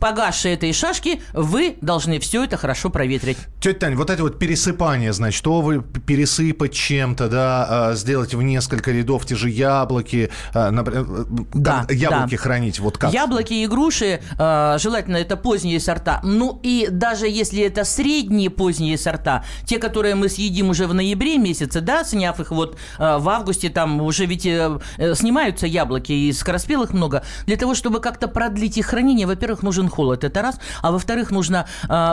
погасшей 0.00 0.54
этой 0.54 0.72
шашки, 0.72 1.22
вы 1.32 1.76
должны 1.80 2.18
все 2.18 2.44
это 2.44 2.56
хорошо 2.56 2.90
проветрить. 2.90 3.38
Тетя 3.60 3.78
Тань, 3.80 3.99
вот 4.00 4.08
это 4.08 4.22
вот 4.22 4.38
пересыпание, 4.38 5.12
значит, 5.12 5.36
что 5.36 5.60
вы 5.60 5.82
пересыпать 5.82 6.72
чем-то, 6.72 7.28
да, 7.28 7.66
а, 7.68 7.94
сделать 7.94 8.32
в 8.32 8.40
несколько 8.40 8.92
рядов 8.92 9.26
те 9.26 9.36
же 9.36 9.50
яблоки, 9.50 10.30
а, 10.54 10.70
например, 10.70 11.04
э, 11.06 11.24
да, 11.52 11.86
яблоки 11.90 12.36
да. 12.36 12.42
хранить, 12.42 12.80
вот 12.80 12.96
как? 12.96 13.12
Яблоки 13.12 13.52
и 13.52 13.66
груши, 13.66 14.22
а, 14.38 14.78
желательно 14.78 15.18
это 15.18 15.36
поздние 15.36 15.78
сорта, 15.80 16.20
ну 16.24 16.58
и 16.62 16.88
даже 16.90 17.28
если 17.28 17.62
это 17.62 17.84
средние 17.84 18.48
поздние 18.48 18.96
сорта, 18.96 19.44
те, 19.66 19.78
которые 19.78 20.14
мы 20.14 20.30
съедим 20.30 20.70
уже 20.70 20.86
в 20.86 20.94
ноябре 20.94 21.36
месяце, 21.36 21.82
да, 21.82 22.02
сняв 22.02 22.40
их 22.40 22.52
вот 22.52 22.78
в 22.98 23.28
августе, 23.28 23.68
там 23.68 24.00
уже 24.00 24.24
ведь 24.24 24.46
э, 24.46 24.78
э, 24.96 25.14
снимаются 25.14 25.66
яблоки, 25.66 26.12
и 26.12 26.32
скороспелых 26.32 26.94
много, 26.94 27.22
для 27.44 27.58
того, 27.58 27.74
чтобы 27.74 28.00
как-то 28.00 28.28
продлить 28.28 28.78
их 28.78 28.86
хранение, 28.86 29.26
во-первых, 29.26 29.62
нужен 29.62 29.90
холод, 29.90 30.24
это 30.24 30.40
раз, 30.40 30.58
а 30.80 30.90
во-вторых, 30.90 31.30
нужно 31.30 31.66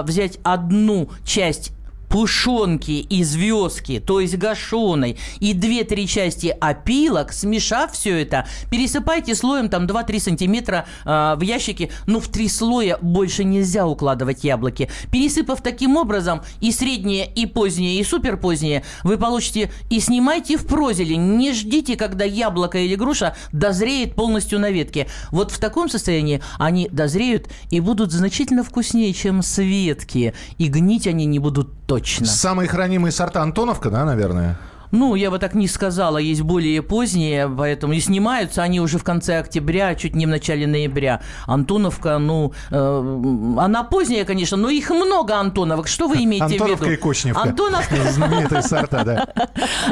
взять 0.03 0.39
одну 0.43 1.09
часть 1.23 1.76
пушонки 2.09 2.91
и 2.91 3.23
звездки, 3.23 3.99
то 3.99 4.19
есть 4.19 4.37
гашеной, 4.37 5.17
и 5.39 5.53
2-3 5.53 6.07
части 6.07 6.55
опилок, 6.59 7.33
смешав 7.33 7.91
все 7.91 8.21
это, 8.21 8.47
пересыпайте 8.71 9.35
слоем 9.35 9.69
там 9.69 9.85
2-3 9.85 10.19
сантиметра 10.19 10.85
э, 11.05 11.35
в 11.37 11.41
ящике. 11.41 11.89
Ну, 12.05 12.19
в 12.19 12.27
три 12.27 12.47
слоя 12.47 12.97
больше 13.01 13.43
нельзя 13.43 13.85
укладывать 13.85 14.43
яблоки. 14.43 14.89
Пересыпав 15.11 15.61
таким 15.61 15.97
образом 15.97 16.41
и 16.61 16.71
средние, 16.71 17.27
и 17.27 17.45
поздние, 17.45 17.99
и 17.99 18.03
супер 18.03 18.37
поздние, 18.37 18.83
вы 19.03 19.17
получите 19.17 19.71
и 19.89 19.99
снимайте 19.99 20.57
в 20.57 20.65
прозеле. 20.65 21.17
Не 21.17 21.53
ждите, 21.53 21.95
когда 21.95 22.25
яблоко 22.25 22.77
или 22.77 22.95
груша 22.95 23.35
дозреет 23.51 24.15
полностью 24.15 24.59
на 24.59 24.71
ветке. 24.71 25.07
Вот 25.31 25.51
в 25.51 25.59
таком 25.59 25.89
состоянии 25.89 26.41
они 26.57 26.87
дозреют 26.89 27.47
и 27.69 27.79
будут 27.79 28.11
значительно 28.11 28.63
вкуснее, 28.63 29.13
чем 29.13 29.41
светки. 29.41 30.33
И 30.57 30.67
гнить 30.67 31.07
они 31.07 31.25
не 31.25 31.39
будут 31.39 31.69
точно. 31.85 31.96
Самые 32.25 32.67
хранимые 32.67 33.11
сорта 33.11 33.41
Антоновка, 33.41 33.89
да, 33.89 34.05
наверное? 34.05 34.57
Ну, 34.91 35.15
я 35.15 35.31
бы 35.31 35.39
так 35.39 35.53
не 35.53 35.67
сказала, 35.67 36.17
есть 36.17 36.41
более 36.41 36.81
поздние, 36.81 37.49
поэтому 37.49 37.93
и 37.93 37.99
снимаются 37.99 38.63
они 38.63 38.79
уже 38.79 38.97
в 38.97 39.03
конце 39.03 39.39
октября, 39.39 39.95
чуть 39.95 40.15
не 40.15 40.25
в 40.25 40.29
начале 40.29 40.67
ноября. 40.67 41.21
Антоновка, 41.45 42.17
ну, 42.17 42.53
э, 42.71 43.55
она 43.59 43.83
поздняя, 43.83 44.25
конечно, 44.25 44.57
но 44.57 44.69
их 44.69 44.89
много 44.89 45.35
Антоновок. 45.35 45.87
Что 45.87 46.07
вы 46.07 46.23
имеете 46.23 46.45
Антоновка 46.45 46.63
в 46.63 46.67
виду? 46.67 46.73
Антоновка 46.73 46.93
и 46.93 46.95
Кочневка. 46.95 47.41
Антоновка. 47.41 48.11
Знаменитые 48.11 48.61
сорта, 48.61 49.03
да. 49.03 49.27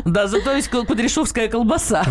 Да, 0.06 0.28
зато 0.28 0.54
есть 0.54 0.70
кудряшовская 0.70 1.48
колбаса. 1.48 2.06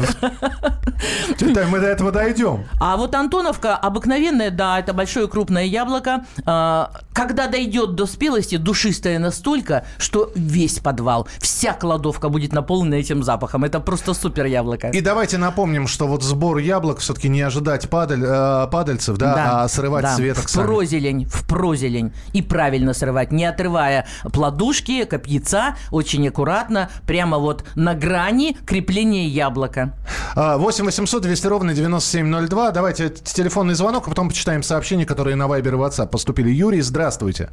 Мы 1.40 1.80
до 1.80 1.86
этого 1.86 2.12
дойдем. 2.12 2.64
А 2.80 2.96
вот 2.96 3.14
Антоновка 3.14 3.76
обыкновенная, 3.76 4.50
да, 4.50 4.78
это 4.78 4.92
большое 4.92 5.28
крупное 5.28 5.64
яблоко. 5.64 6.24
А, 6.44 6.90
когда 7.12 7.46
дойдет 7.46 7.94
до 7.94 8.06
спелости, 8.06 8.56
душистое 8.56 9.18
настолько, 9.18 9.86
что 9.98 10.30
весь 10.34 10.78
подвал, 10.78 11.26
вся 11.38 11.72
кладовка 11.72 12.28
будет 12.28 12.52
наполнена 12.52 12.73
наполнены 12.74 13.00
этим 13.00 13.22
запахом. 13.22 13.64
Это 13.64 13.80
просто 13.80 14.14
супер 14.14 14.46
яблоко. 14.46 14.88
И 14.88 15.00
давайте 15.00 15.38
напомним, 15.38 15.86
что 15.86 16.06
вот 16.06 16.22
сбор 16.22 16.58
яблок 16.58 16.98
все-таки 16.98 17.28
не 17.28 17.40
ожидать 17.42 17.88
падаль, 17.88 18.22
э, 18.24 18.66
падальцев, 18.70 19.16
да, 19.16 19.34
да, 19.34 19.62
а 19.62 19.68
срывать 19.68 20.02
да. 20.02 20.16
с 20.16 20.18
веток 20.18 20.46
в 20.46 20.50
сами. 20.50 20.66
прозелень, 20.66 21.26
в 21.26 21.46
прозелень. 21.46 22.12
И 22.32 22.42
правильно 22.42 22.92
срывать, 22.94 23.32
не 23.32 23.44
отрывая 23.44 24.06
плодушки, 24.32 25.04
копьяца, 25.04 25.76
очень 25.90 26.26
аккуратно, 26.28 26.88
прямо 27.06 27.38
вот 27.38 27.64
на 27.76 27.94
грани 27.94 28.56
крепления 28.66 29.28
яблока. 29.28 29.94
8 30.34 30.84
800 30.84 31.22
200 31.22 31.46
ровно 31.46 31.74
9702. 31.74 32.70
Давайте 32.72 33.10
телефонный 33.10 33.74
звонок, 33.74 34.06
а 34.06 34.10
потом 34.10 34.28
почитаем 34.28 34.62
сообщения, 34.62 35.06
которые 35.06 35.36
на 35.36 35.46
Вайбер 35.46 35.74
и 35.74 35.76
WhatsApp 35.76 36.08
поступили. 36.08 36.50
Юрий, 36.50 36.80
здравствуйте. 36.80 37.50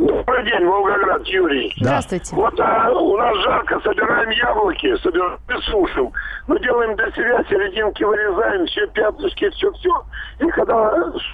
Добрый 0.00 0.44
день, 0.44 0.64
Волгоград, 0.66 1.26
Юрий. 1.26 1.74
Здравствуйте. 1.76 2.34
Вот 2.34 2.58
а, 2.58 2.90
у 2.90 3.18
нас 3.18 3.36
жарко, 3.42 3.78
собираем 3.80 4.30
яблоки, 4.30 4.96
собираем 4.96 5.38
и 5.50 5.60
сушим. 5.70 6.10
Мы 6.46 6.58
делаем 6.60 6.96
для 6.96 7.10
себя, 7.10 7.44
серединки 7.50 8.02
вырезаем, 8.02 8.64
все 8.66 8.86
пятнышки, 8.88 9.50
все-все. 9.50 9.90
И 10.38 10.46
когда 10.52 10.90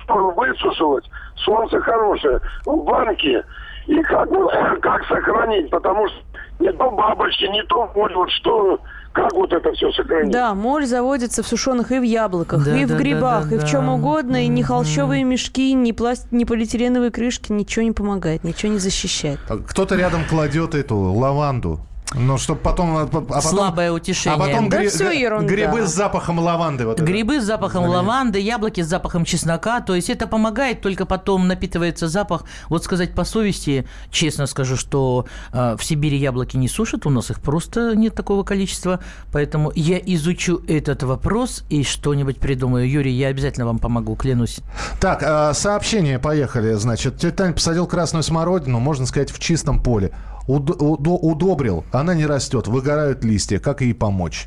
высушилось, 0.08 1.04
солнце 1.37 1.80
хорошее, 1.80 2.40
в 2.64 2.82
банке, 2.82 3.44
и 3.87 4.02
как, 4.02 4.28
как 4.82 5.06
сохранить, 5.06 5.70
потому 5.70 6.08
что 6.08 6.18
не 6.58 6.73
то 6.73 6.90
бабочки, 6.90 7.44
не 7.44 7.62
то 7.64 7.88
вот 7.94 8.30
что 8.32 8.80
как 9.16 9.32
вот 9.32 9.50
это 9.50 9.73
все 9.73 9.90
сохранить? 9.92 10.30
Да, 10.30 10.54
моль 10.54 10.85
заводится 10.85 11.42
в 11.42 11.46
сушеных 11.46 11.90
и 11.90 11.99
в 11.99 12.02
яблоках, 12.02 12.62
да, 12.64 12.78
и 12.78 12.85
в 12.85 12.88
да, 12.88 12.96
грибах, 12.96 13.44
да, 13.44 13.50
да, 13.50 13.56
и 13.56 13.58
в 13.58 13.66
чем 13.66 13.88
угодно, 13.88 14.44
и 14.44 14.49
ни 14.49 14.61
холщовые 14.61 15.25
мешки, 15.25 15.73
ни, 15.73 15.92
пласт... 15.92 16.26
ни 16.32 16.44
полиэтиленовые 16.44 17.11
крышки, 17.11 17.50
ничего 17.50 17.82
не 17.82 17.92
помогает, 17.92 18.44
ничего 18.44 18.73
не 18.73 18.78
защищает. 18.78 19.38
Кто-то 19.66 19.96
рядом 19.96 20.20
кладет 20.28 20.75
эту 20.75 20.99
лаванду. 20.99 21.80
Ну, 22.15 22.39
чтобы 22.39 22.61
потом... 22.61 22.97
А 22.97 23.07
потом 23.07 23.41
Слабое 23.43 23.91
утешение. 23.91 24.37
А 24.37 24.39
потом 24.39 24.69
да 24.69 24.79
гри... 24.79 24.89
все 24.89 25.11
ерунда. 25.11 25.47
грибы 25.47 25.87
с 25.87 25.91
запахом 25.93 26.39
лаванды. 26.39 26.87
Вот 26.87 27.01
грибы 27.01 27.35
это. 27.35 27.43
с 27.43 27.47
запахом 27.47 27.85
Знаете? 27.85 27.97
лаванды, 27.97 28.39
яблоки 28.39 28.81
с 28.81 28.87
запахом 28.87 29.25
чеснока. 29.25 29.81
То 29.81 29.95
есть 29.95 30.09
это 30.09 30.27
помогает, 30.27 30.81
только 30.81 31.05
потом 31.05 31.49
напитывается 31.49 32.09
запах. 32.09 32.45
Вот 32.69 32.85
сказать 32.85 33.13
по 33.13 33.25
совести, 33.25 33.89
честно 34.11 34.47
скажу, 34.47 34.77
что 34.77 35.27
э, 35.53 35.77
в 35.77 35.85
Сибири 35.85 36.17
яблоки 36.17 36.57
не 36.57 36.69
сушат, 36.69 37.07
у 37.07 37.11
нас 37.11 37.31
их 37.31 37.41
просто 37.41 37.97
нет 37.97 38.15
такого 38.15 38.45
количества. 38.45 39.01
Поэтому 39.33 39.73
я 39.75 39.99
изучу 39.99 40.63
этот 40.69 41.03
вопрос 41.03 41.65
и 41.69 41.83
что-нибудь 41.83 42.39
придумаю. 42.39 42.89
Юрий, 42.89 43.13
я 43.13 43.29
обязательно 43.29 43.67
вам 43.67 43.81
помогу, 43.81 44.15
клянусь. 44.15 44.61
Так, 45.01 45.23
э, 45.23 45.53
сообщение 45.55 46.21
поехали. 46.21 46.75
Значит, 46.75 47.19
тетя 47.19 47.37
Таня 47.37 47.53
посадил 47.53 47.87
красную 47.87 48.23
смородину, 48.23 48.79
можно 48.79 49.07
сказать, 49.07 49.33
в 49.33 49.41
чистом 49.41 49.83
поле 49.83 50.13
уд- 50.47 50.81
уд- 50.81 51.07
удобрил, 51.23 51.85
она 51.93 52.15
не 52.15 52.26
растет, 52.26 52.67
выгорают 52.69 53.25
листья. 53.25 53.59
Как 53.59 53.81
ей 53.81 53.95
помочь? 53.95 54.47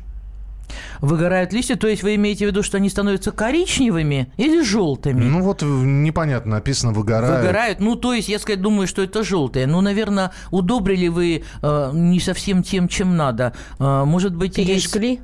Выгорают 1.00 1.52
листья, 1.52 1.76
то 1.76 1.88
есть 1.88 2.02
вы 2.02 2.14
имеете 2.14 2.44
в 2.44 2.48
виду, 2.48 2.62
что 2.62 2.76
они 2.76 2.88
становятся 2.88 3.32
коричневыми 3.32 4.32
или 4.36 4.62
желтыми? 4.62 5.24
Ну 5.24 5.42
вот 5.42 5.62
непонятно, 5.62 6.52
написано 6.56 6.92
выгорают. 6.92 7.40
Выгорают, 7.40 7.80
ну 7.80 7.96
то 7.96 8.12
есть 8.12 8.28
я 8.28 8.38
сказать, 8.38 8.60
думаю, 8.60 8.86
что 8.86 9.02
это 9.02 9.24
желтые. 9.24 9.66
Ну, 9.66 9.80
наверное, 9.80 10.30
удобрили 10.50 11.08
вы 11.08 11.42
э, 11.62 11.90
не 11.92 12.20
совсем 12.20 12.62
тем, 12.62 12.86
чем 12.88 13.16
надо. 13.16 13.52
Э, 13.78 14.04
может 14.04 14.34
быть, 14.36 14.54
Пережгли? 14.56 15.08
есть... 15.08 15.20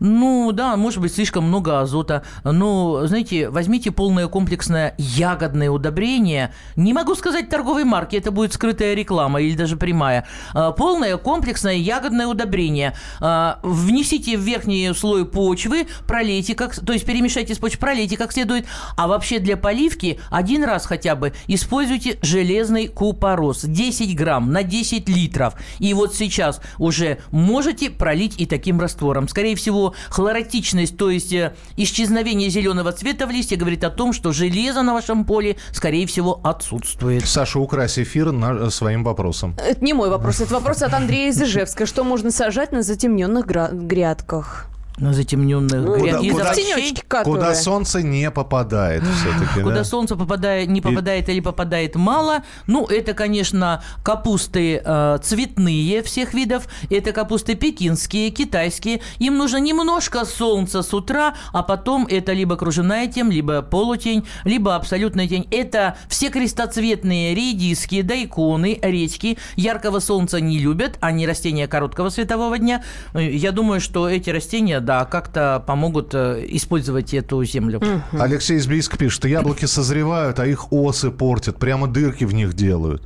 Ну, 0.00 0.52
да, 0.52 0.76
может 0.76 1.00
быть, 1.00 1.14
слишком 1.14 1.44
много 1.44 1.80
азота. 1.80 2.22
Но, 2.44 3.06
знаете, 3.06 3.50
возьмите 3.50 3.90
полное 3.90 4.28
комплексное 4.28 4.94
ягодное 4.96 5.70
удобрение. 5.70 6.52
Не 6.76 6.92
могу 6.92 7.14
сказать 7.14 7.48
торговой 7.48 7.84
марки, 7.84 8.16
это 8.16 8.30
будет 8.30 8.52
скрытая 8.52 8.94
реклама 8.94 9.40
или 9.40 9.56
даже 9.56 9.76
прямая. 9.76 10.26
А, 10.54 10.72
полное 10.72 11.16
комплексное 11.16 11.74
ягодное 11.74 12.26
удобрение. 12.26 12.94
А, 13.20 13.58
внесите 13.62 14.36
в 14.36 14.40
верхний 14.40 14.92
слой 14.94 15.26
почвы, 15.26 15.86
пролейте, 16.06 16.54
как, 16.54 16.74
то 16.74 16.92
есть 16.92 17.04
перемешайте 17.04 17.54
с 17.54 17.58
почвой, 17.58 17.78
пролейте 17.78 18.16
как 18.16 18.32
следует. 18.32 18.66
А 18.96 19.08
вообще 19.08 19.38
для 19.38 19.56
поливки 19.56 20.20
один 20.30 20.64
раз 20.64 20.86
хотя 20.86 21.16
бы 21.16 21.32
используйте 21.46 22.18
железный 22.22 22.88
купорос. 22.88 23.64
10 23.64 24.16
грамм 24.16 24.52
на 24.52 24.62
10 24.62 25.08
литров. 25.08 25.54
И 25.78 25.92
вот 25.94 26.14
сейчас 26.14 26.60
уже 26.78 27.18
можете 27.30 27.90
пролить 27.90 28.40
и 28.40 28.46
таким 28.46 28.80
раствором. 28.80 29.28
Скорее 29.28 29.56
всего, 29.56 29.87
хлоротичность, 30.08 30.96
то 30.96 31.10
есть 31.10 31.32
э, 31.32 31.54
исчезновение 31.76 32.50
зеленого 32.50 32.92
цвета 32.92 33.26
в 33.26 33.30
листе 33.30 33.56
говорит 33.56 33.84
о 33.84 33.90
том, 33.90 34.12
что 34.12 34.32
железо 34.32 34.82
на 34.82 34.94
вашем 34.94 35.24
поле, 35.24 35.56
скорее 35.72 36.06
всего, 36.06 36.40
отсутствует. 36.42 37.26
Саша, 37.26 37.58
укрась 37.58 37.98
эфир 37.98 38.32
на, 38.32 38.52
э, 38.52 38.70
своим 38.70 39.04
вопросом. 39.04 39.56
Это 39.58 39.84
не 39.84 39.92
мой 39.92 40.10
вопрос, 40.10 40.40
это 40.40 40.54
вопрос 40.54 40.82
от 40.82 40.94
Андрея 40.94 41.30
из 41.30 41.40
Ижевска. 41.40 41.86
Что 41.86 42.04
можно 42.04 42.30
сажать 42.30 42.72
на 42.72 42.82
затемненных 42.82 43.46
грядках? 43.46 44.68
На 44.98 45.12
затемненных 45.12 45.72
ну, 45.72 45.98
куда, 45.98 46.18
куда, 46.18 47.24
куда 47.24 47.54
солнце 47.54 48.02
не 48.02 48.30
попадает 48.30 49.02
все-таки. 49.02 49.62
Куда 49.62 49.76
да? 49.76 49.84
солнце 49.84 50.16
попадает, 50.16 50.68
не 50.68 50.80
попадает 50.80 51.28
И... 51.28 51.32
или 51.32 51.40
попадает 51.40 51.94
мало. 51.94 52.42
Ну, 52.66 52.86
это, 52.86 53.14
конечно, 53.14 53.82
капусты 54.02 54.82
э, 54.84 55.18
цветные 55.22 56.02
всех 56.02 56.34
видов. 56.34 56.68
Это 56.90 57.12
капусты 57.12 57.54
пекинские, 57.54 58.30
китайские. 58.30 59.00
Им 59.18 59.36
нужно 59.36 59.58
немножко 59.58 60.24
солнца 60.24 60.82
с 60.82 60.92
утра, 60.92 61.34
а 61.52 61.62
потом 61.62 62.06
это 62.08 62.32
либо 62.32 62.56
кружевная 62.56 63.06
тень, 63.06 63.30
либо 63.30 63.62
полутень, 63.62 64.26
либо 64.44 64.74
абсолютная 64.74 65.28
тень. 65.28 65.46
Это 65.50 65.96
все 66.08 66.30
крестоцветные 66.30 67.34
редиски, 67.34 68.02
дайконы, 68.02 68.78
редьки. 68.82 69.38
Яркого 69.56 70.00
солнца 70.00 70.40
не 70.40 70.58
любят. 70.58 70.96
Они 71.00 71.26
растения 71.26 71.68
короткого 71.68 72.08
светового 72.08 72.58
дня. 72.58 72.82
Э, 73.14 73.22
я 73.22 73.52
думаю, 73.52 73.80
что 73.80 74.08
эти 74.08 74.30
растения 74.30 74.80
да, 74.88 75.04
как-то 75.04 75.62
помогут 75.66 76.14
э, 76.14 76.46
использовать 76.48 77.12
эту 77.12 77.44
землю. 77.44 77.82
Алексей 78.12 78.56
из 78.56 78.66
Близко 78.66 78.96
пишет, 78.96 79.12
что 79.12 79.28
яблоки 79.28 79.66
созревают, 79.66 80.38
а 80.38 80.46
их 80.46 80.72
осы 80.72 81.10
портят, 81.10 81.58
прямо 81.58 81.86
дырки 81.86 82.24
в 82.24 82.32
них 82.32 82.54
делают. 82.54 83.02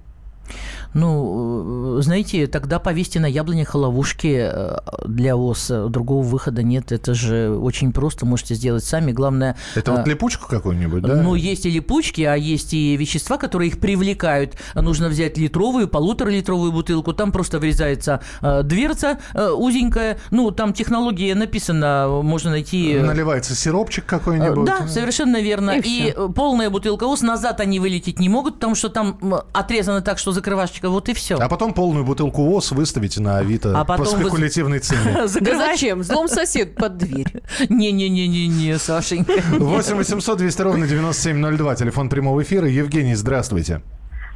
Ну, 0.95 1.99
э, 1.99 2.03
знаете, 2.03 2.47
тогда 2.47 2.79
повесьте 2.79 3.21
на 3.21 3.27
яблонях 3.27 3.75
ловушки 3.75 4.51
э, 4.53 4.79
для 5.07 5.37
ос. 5.37 5.71
Другого 5.89 6.23
выхода 6.23 6.63
нет. 6.63 6.93
Это 6.93 7.15
же 7.15 7.51
очень 7.51 7.93
просто, 7.93 8.27
можете 8.27 8.55
сделать 8.55 8.85
сами. 8.85 9.13
Главное... 9.13 9.57
Это 9.75 9.93
вот 9.93 10.07
липучку 10.07 10.49
какую-нибудь, 10.49 11.03
да? 11.03 11.17
Ну, 11.17 11.35
есть 11.35 11.67
и 11.67 11.71
липучки, 11.71 12.23
а 12.23 12.35
есть 12.35 12.75
и 12.75 12.97
вещества, 12.97 13.39
которые 13.39 13.69
их 13.69 13.81
привлекают. 13.81 14.55
Нужно 14.75 15.09
взять 15.09 15.39
литровую, 15.39 15.89
полуторалитровую 15.89 16.73
бутылку. 16.73 17.13
Там 17.13 17.33
просто 17.33 17.59
врезается 17.59 18.21
дверца 18.41 19.19
узенькая. 19.35 20.19
Ну, 20.31 20.51
там 20.51 20.73
технология 20.73 21.35
написана, 21.35 22.09
можно 22.23 22.51
найти... 22.51 22.99
Наливается 22.99 23.55
сиропчик 23.55 24.05
какой-нибудь. 24.07 24.67
Да, 24.67 24.89
совершенно 24.89 25.41
верно. 25.41 25.79
И, 25.79 26.09
и 26.09 26.15
полная 26.35 26.71
бутылка 26.71 27.05
ос. 27.05 27.23
Назад 27.23 27.61
они 27.61 27.81
вылететь 27.81 28.19
не 28.19 28.29
могут, 28.29 28.55
потому 28.55 28.75
что 28.75 28.89
там 28.89 29.19
отрезано 29.53 30.03
так, 30.03 30.19
что 30.19 30.33
закрывашечка 30.33 30.82
баночка, 30.83 30.89
вот 30.91 31.09
и 31.09 31.15
все. 31.15 31.37
А 31.39 31.49
потом 31.49 31.73
полную 31.73 32.05
бутылку 32.05 32.55
ОС 32.55 32.73
выставите 32.73 33.21
на 33.21 33.39
Авито 33.39 33.79
а 33.79 33.85
по 33.85 34.05
спекулятивной 34.05 34.79
вы... 34.79 34.85
цене. 34.85 35.27
Да 35.41 35.57
зачем? 35.57 36.03
Злом 36.03 36.29
сосед 36.29 36.75
под 36.75 36.99
дверь. 36.99 37.43
Не-не-не-не-не, 37.69 38.79
Сашенька. 38.79 39.33
8 39.51 39.97
800 39.97 40.39
200 40.39 40.63
ровно 40.63 40.87
9702, 40.87 41.75
телефон 41.77 42.09
прямого 42.09 42.43
эфира. 42.43 42.69
Евгений, 42.69 43.15
здравствуйте. 43.15 43.83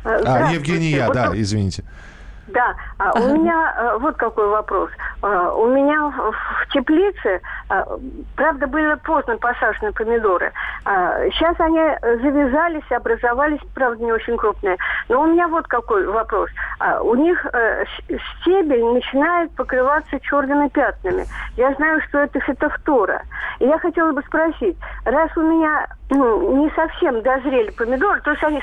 А, 0.05 0.53
Евгения, 0.53 1.11
да, 1.13 1.33
извините. 1.35 1.85
Да, 2.49 2.77
а 2.99 3.13
у 3.19 3.35
меня 3.37 3.75
э, 3.77 3.99
вот 3.99 4.17
какой 4.17 4.47
вопрос. 4.49 4.91
А, 5.23 5.53
у 5.53 5.67
меня 5.67 6.11
в 6.11 6.73
теплице, 6.73 7.41
а, 7.69 7.85
правда, 8.37 8.67
были 8.69 8.95
поздно 9.05 9.37
посажены 9.37 9.93
помидоры. 9.93 10.53
Сейчас 10.85 11.59
они 11.59 11.81
завязались, 12.23 12.91
образовались, 12.91 13.61
правда, 13.75 14.05
не 14.05 14.13
очень 14.13 14.37
крупные. 14.37 14.77
Но 15.09 15.23
у 15.23 15.27
меня 15.27 15.49
вот 15.49 15.67
какой 15.67 16.07
вопрос. 16.07 16.51
У 17.03 17.15
них 17.17 17.45
э, 17.53 17.85
стебель 18.41 18.85
начинает 18.85 19.51
покрываться 19.57 20.21
черными 20.21 20.69
пятнами. 20.69 21.27
Я 21.57 21.75
знаю, 21.75 22.01
что 22.09 22.19
это 22.19 22.39
фитофтора. 22.41 23.23
И 23.59 23.65
я 23.67 23.79
хотела 23.79 24.13
бы 24.13 24.23
спросить, 24.23 24.77
раз 25.05 25.37
у 25.37 25.43
меня 25.43 25.87
ну, 26.11 26.65
не 26.65 26.71
совсем 26.71 27.23
дозрели 27.23 27.71
помидоры, 27.71 28.21
то 28.23 28.31
есть 28.31 28.43
они 28.45 28.61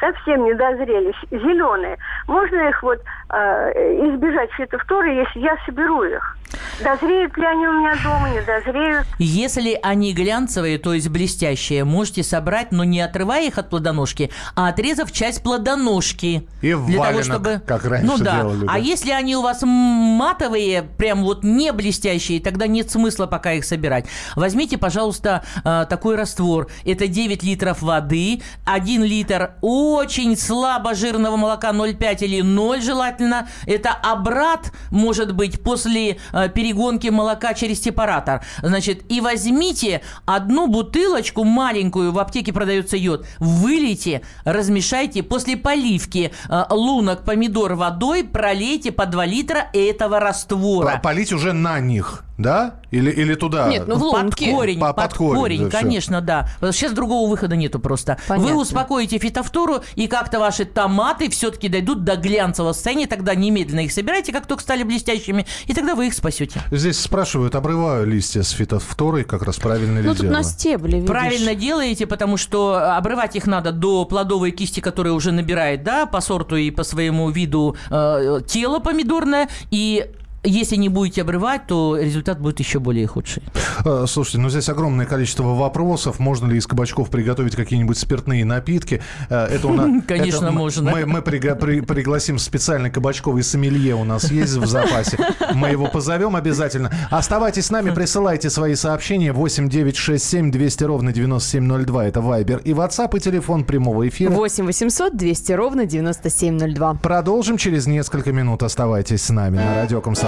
совсем 0.00 0.44
не 0.44 0.54
дозрели, 0.54 1.12
зеленые, 1.30 1.98
можно 2.26 2.68
их 2.68 2.82
вот 2.82 3.00
э, 3.30 3.72
избежать 4.08 4.50
фитофторы, 4.52 5.10
если 5.10 5.40
я 5.40 5.56
соберу 5.66 6.02
их? 6.04 6.36
дозреют 6.82 7.36
ли 7.36 7.44
они 7.44 7.66
у 7.66 7.72
меня 7.72 7.94
дома, 8.02 8.28
не 8.30 8.40
дозреют. 8.40 9.06
Если 9.18 9.78
они 9.82 10.12
глянцевые, 10.12 10.78
то 10.78 10.94
есть 10.94 11.08
блестящие, 11.08 11.84
можете 11.84 12.22
собрать, 12.22 12.72
но 12.72 12.84
не 12.84 13.00
отрывая 13.00 13.46
их 13.46 13.58
от 13.58 13.70
плодоножки, 13.70 14.30
а 14.54 14.68
отрезав 14.68 15.12
часть 15.12 15.42
плодоножки. 15.42 16.48
И 16.62 16.74
в 16.74 16.86
для 16.86 17.00
валенок, 17.00 17.26
того, 17.26 17.38
чтобы... 17.38 17.62
как 17.66 17.84
раньше 17.84 18.06
ну, 18.06 18.18
да. 18.18 18.36
делали. 18.36 18.64
А 18.64 18.72
да. 18.72 18.76
если 18.78 19.10
они 19.10 19.36
у 19.36 19.42
вас 19.42 19.62
матовые, 19.62 20.82
прям 20.82 21.22
вот 21.22 21.44
не 21.44 21.72
блестящие, 21.72 22.40
тогда 22.40 22.66
нет 22.66 22.90
смысла 22.90 23.26
пока 23.26 23.52
их 23.52 23.64
собирать. 23.64 24.06
Возьмите, 24.36 24.78
пожалуйста, 24.78 25.44
э, 25.64 25.86
такой 25.88 26.16
раствор. 26.16 26.68
Это 26.84 27.08
9 27.08 27.42
литров 27.42 27.82
воды, 27.82 28.42
1 28.64 29.04
литр 29.04 29.52
очень 29.60 30.36
слабо 30.36 30.94
жирного 30.94 31.36
молока 31.36 31.72
0,5 31.72 32.24
или 32.24 32.40
0 32.40 32.82
желательно. 32.82 33.48
Это 33.66 33.90
обрат, 33.90 34.72
может 34.90 35.34
быть, 35.34 35.62
после 35.62 36.18
э, 36.32 36.48
перегонки 36.48 37.08
молока 37.08 37.54
через 37.54 37.82
сепаратор. 37.82 38.42
Значит, 38.62 39.10
и 39.10 39.20
возьмите 39.20 40.02
одну 40.26 40.66
бутылочку 40.66 41.44
маленькую, 41.44 42.12
в 42.12 42.18
аптеке 42.18 42.52
продается 42.52 42.96
йод, 42.96 43.26
вылейте, 43.38 44.22
размешайте, 44.44 45.22
после 45.22 45.56
поливки 45.56 46.32
э, 46.48 46.64
лунок, 46.70 47.24
помидор 47.24 47.74
водой 47.74 48.24
пролейте 48.24 48.92
по 48.92 49.06
2 49.06 49.24
литра 49.26 49.68
этого 49.72 50.20
раствора. 50.20 51.00
Полить 51.02 51.32
уже 51.32 51.52
на 51.52 51.80
них, 51.80 52.24
да? 52.38 52.76
Или, 52.90 53.10
или 53.10 53.34
туда? 53.34 53.68
Нет, 53.68 53.86
ну 53.86 53.96
в 53.96 54.00
Под 54.00 54.22
лунке. 54.22 54.50
корень, 54.50 54.78
По- 54.80 54.92
под, 54.92 54.96
под 55.10 55.14
корень, 55.14 55.40
корень, 55.40 55.68
да, 55.68 55.80
конечно, 55.80 56.20
да. 56.20 56.48
Сейчас 56.60 56.92
другого 56.92 57.28
выхода 57.28 57.56
нету 57.56 57.78
просто. 57.80 58.18
Понятно. 58.28 58.52
Вы 58.54 58.60
успокоите 58.60 59.18
фитофтору, 59.18 59.82
и 59.94 60.06
как-то 60.06 60.38
ваши 60.40 60.64
томаты 60.64 61.30
все-таки 61.30 61.68
дойдут 61.68 62.04
до 62.04 62.16
глянцевого 62.16 62.72
состояния, 62.72 63.06
тогда 63.06 63.34
немедленно 63.34 63.80
их 63.80 63.92
собирайте, 63.92 64.32
как 64.32 64.46
только 64.46 64.62
стали 64.62 64.82
блестящими, 64.82 65.46
и 65.66 65.74
тогда 65.74 65.94
вы 65.94 66.08
их 66.08 66.14
спасете. 66.14 66.60
Здесь 66.70 67.00
спрашивают, 67.00 67.54
обрываю 67.54 68.06
листья 68.06 68.42
с 68.42 68.50
фитофторой, 68.50 69.24
как 69.24 69.42
раз 69.42 69.56
правильно 69.56 69.98
ли 70.00 70.08
Ну, 70.08 70.14
тут 70.14 70.28
на 70.30 70.42
стебле, 70.42 70.94
видишь. 71.00 71.08
Правильно 71.08 71.54
делаете, 71.54 72.06
потому 72.06 72.36
что 72.36 72.96
обрывать 72.96 73.36
их 73.36 73.46
надо 73.46 73.72
до 73.72 74.04
плодовой 74.04 74.50
кисти, 74.50 74.80
которая 74.80 75.12
уже 75.12 75.32
набирает, 75.32 75.82
да, 75.84 76.06
по 76.06 76.20
сорту 76.20 76.56
и 76.56 76.70
по 76.70 76.82
своему 76.84 77.30
виду 77.30 77.76
э, 77.90 78.40
тело 78.46 78.78
помидорное, 78.80 79.48
и 79.70 80.10
если 80.44 80.76
не 80.76 80.88
будете 80.88 81.22
обрывать, 81.22 81.66
то 81.66 81.96
результат 81.98 82.40
будет 82.40 82.58
еще 82.60 82.78
более 82.78 83.06
худший. 83.06 83.42
Э, 83.84 84.04
Слушайте, 84.06 84.38
ну 84.38 84.48
здесь 84.50 84.68
огромное 84.68 85.06
количество 85.06 85.42
вопросов. 85.54 86.18
Можно 86.18 86.46
ли 86.50 86.58
из 86.58 86.66
кабачков 86.66 87.10
приготовить 87.10 87.56
какие-нибудь 87.56 87.98
спиртные 87.98 88.44
напитки? 88.44 89.02
Э, 89.30 89.46
Это 89.46 89.66
у 89.68 89.72
нас, 89.74 90.04
Конечно, 90.08 90.46
это 90.46 90.52
можно. 90.52 90.90
Мы, 90.90 91.06
мы 91.06 91.20
прига- 91.20 91.54
при- 91.56 91.80
пригласим 91.80 92.38
специальный 92.38 92.90
кабачковый 92.90 93.42
сомелье 93.42 93.94
у 93.94 94.04
нас 94.04 94.30
есть 94.30 94.54
в 94.54 94.66
запасе. 94.66 95.18
Мы 95.54 95.68
его 95.70 95.86
позовем 95.86 96.36
обязательно. 96.36 96.90
Оставайтесь 97.10 97.66
с 97.66 97.70
нами, 97.70 97.90
присылайте 97.90 98.50
свои 98.50 98.74
сообщения 98.74 99.32
8 99.32 99.68
9 99.68 99.96
6 99.96 100.24
7 100.24 100.50
200 100.50 100.84
ровно 100.84 101.12
9702. 101.12 102.06
Это 102.06 102.20
Вайбер 102.20 102.58
и 102.58 102.72
WhatsApp 102.72 103.16
и 103.16 103.20
телефон 103.20 103.64
прямого 103.64 104.06
эфира. 104.08 104.30
8 104.30 104.64
800 104.66 105.16
200 105.16 105.52
ровно 105.52 105.86
9702. 105.86 106.94
Продолжим 106.94 107.56
через 107.56 107.86
несколько 107.86 108.32
минут. 108.32 108.62
Оставайтесь 108.62 109.22
с 109.22 109.30
нами 109.30 109.56
на 109.56 109.74
радио 109.76 110.00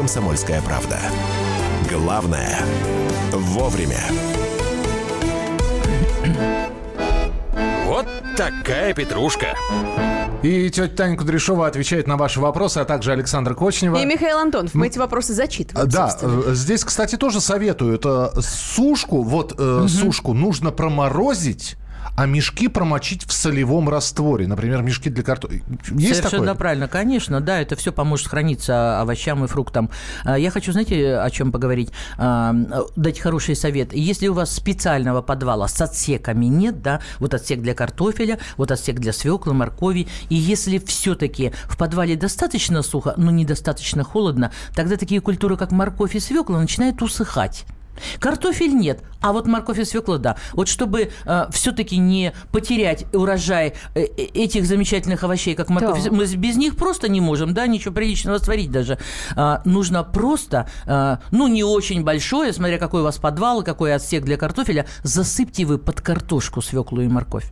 «Комсомольская 0.00 0.62
правда». 0.62 0.98
Главное– 1.90 2.58
вовремя. 3.34 4.00
Вот 7.84 8.06
такая 8.34 8.94
петрушка. 8.94 9.48
И 10.42 10.70
тетя 10.70 10.88
Таня 10.88 11.18
Кудряшова 11.18 11.66
отвечает 11.66 12.06
на 12.06 12.16
ваши 12.16 12.40
вопросы, 12.40 12.78
а 12.78 12.86
также 12.86 13.12
Александр 13.12 13.54
Кочнева. 13.54 13.96
И 13.96 14.06
Михаил 14.06 14.38
Антонов. 14.38 14.72
Мы 14.72 14.86
эти 14.86 14.98
вопросы 14.98 15.34
зачитываем, 15.34 15.86
Да, 15.90 16.08
собственно. 16.08 16.44
э, 16.46 16.54
здесь, 16.54 16.82
кстати, 16.82 17.16
тоже 17.16 17.42
советуют 17.42 18.06
э, 18.06 18.30
сушку, 18.40 19.22
вот 19.22 19.54
э, 19.58 19.86
сушку 19.86 20.32
нужно 20.32 20.70
проморозить, 20.70 21.76
а 22.16 22.26
мешки 22.26 22.68
промочить 22.68 23.24
в 23.24 23.32
солевом 23.32 23.88
растворе. 23.88 24.46
Например, 24.46 24.82
мешки 24.82 25.10
для 25.10 25.22
картофеля. 25.22 25.62
Есть 25.90 26.16
Совершенно 26.16 26.44
такое? 26.44 26.54
правильно, 26.58 26.88
конечно, 26.88 27.40
да, 27.40 27.60
это 27.60 27.76
все 27.76 27.92
поможет 27.92 28.28
храниться 28.28 29.00
овощам 29.00 29.44
и 29.44 29.46
фруктам. 29.48 29.90
А, 30.24 30.38
Я 30.38 30.50
хочу, 30.50 30.72
знаете, 30.72 31.16
о 31.16 31.30
чем 31.30 31.52
поговорить? 31.52 31.90
А, 32.18 32.54
Дать 32.96 33.18
хороший 33.18 33.56
совет. 33.56 33.92
Если 33.92 34.28
у 34.28 34.34
вас 34.34 34.54
специального 34.54 35.22
подвала 35.22 35.68
с 35.68 35.80
отсеками 35.80 36.46
нет, 36.46 36.82
да, 36.82 37.00
вот 37.18 37.34
отсек 37.34 37.60
для 37.60 37.74
картофеля, 37.74 38.38
вот 38.56 38.70
отсек 38.70 38.98
для 38.98 39.12
свеклы, 39.12 39.54
моркови, 39.54 40.08
и 40.28 40.34
если 40.34 40.78
все-таки 40.78 41.52
в 41.66 41.76
подвале 41.76 42.16
достаточно 42.16 42.82
сухо, 42.82 43.14
но 43.16 43.30
недостаточно 43.30 44.04
холодно, 44.04 44.52
тогда 44.74 44.96
такие 44.96 45.20
культуры, 45.20 45.56
как 45.56 45.72
морковь 45.72 46.14
и 46.14 46.20
свекла, 46.20 46.60
начинают 46.60 47.00
усыхать. 47.02 47.64
Картофель 48.18 48.74
нет, 48.74 49.02
а 49.20 49.32
вот 49.32 49.46
морковь 49.46 49.78
и 49.78 49.84
свекла 49.84 50.18
да. 50.18 50.36
Вот 50.52 50.68
чтобы 50.68 51.10
э, 51.24 51.46
все-таки 51.52 51.98
не 51.98 52.32
потерять 52.52 53.04
урожай 53.14 53.74
э, 53.94 54.02
э, 54.02 54.24
этих 54.34 54.66
замечательных 54.66 55.22
овощей, 55.24 55.54
как 55.54 55.68
морковь, 55.68 56.04
Да. 56.04 56.10
мы 56.10 56.24
без 56.26 56.56
них 56.56 56.76
просто 56.76 57.08
не 57.08 57.20
можем, 57.20 57.54
да, 57.54 57.66
ничего 57.66 57.92
приличного 57.94 58.38
сварить 58.38 58.70
даже. 58.70 58.98
А, 59.36 59.62
нужно 59.64 60.02
просто, 60.04 60.68
а, 60.86 61.20
ну 61.30 61.48
не 61.48 61.64
очень 61.64 62.02
большое, 62.04 62.52
смотря 62.52 62.78
какой 62.78 63.02
у 63.02 63.04
вас 63.04 63.18
подвал 63.18 63.60
и 63.60 63.64
какой 63.64 63.94
отсек 63.94 64.24
для 64.24 64.36
картофеля, 64.36 64.86
засыпьте 65.02 65.64
вы 65.64 65.78
под 65.78 66.00
картошку 66.00 66.62
свеклу 66.62 67.00
и 67.00 67.08
морковь. 67.08 67.46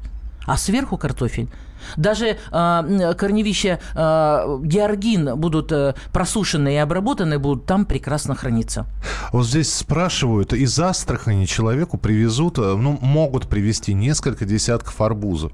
А 0.46 0.56
сверху 0.56 0.96
картофель. 0.96 1.48
Даже 1.96 2.36
м, 2.50 3.14
корневища 3.16 3.80
а, 3.94 4.58
георгин 4.62 5.36
будут 5.36 5.72
э, 5.72 5.94
просушенные 6.12 6.76
и 6.76 6.78
обработанные, 6.78 7.38
будут 7.38 7.66
там 7.66 7.84
прекрасно 7.84 8.34
храниться. 8.34 8.86
Вот 9.32 9.46
здесь 9.46 9.72
спрашивают, 9.72 10.52
из 10.52 10.78
Астрахани 10.78 11.44
человеку 11.46 11.98
привезут, 11.98 12.58
э, 12.58 12.74
ну, 12.76 12.98
могут 13.02 13.48
привезти 13.48 13.94
несколько 13.94 14.44
десятков 14.44 15.00
арбузов. 15.00 15.52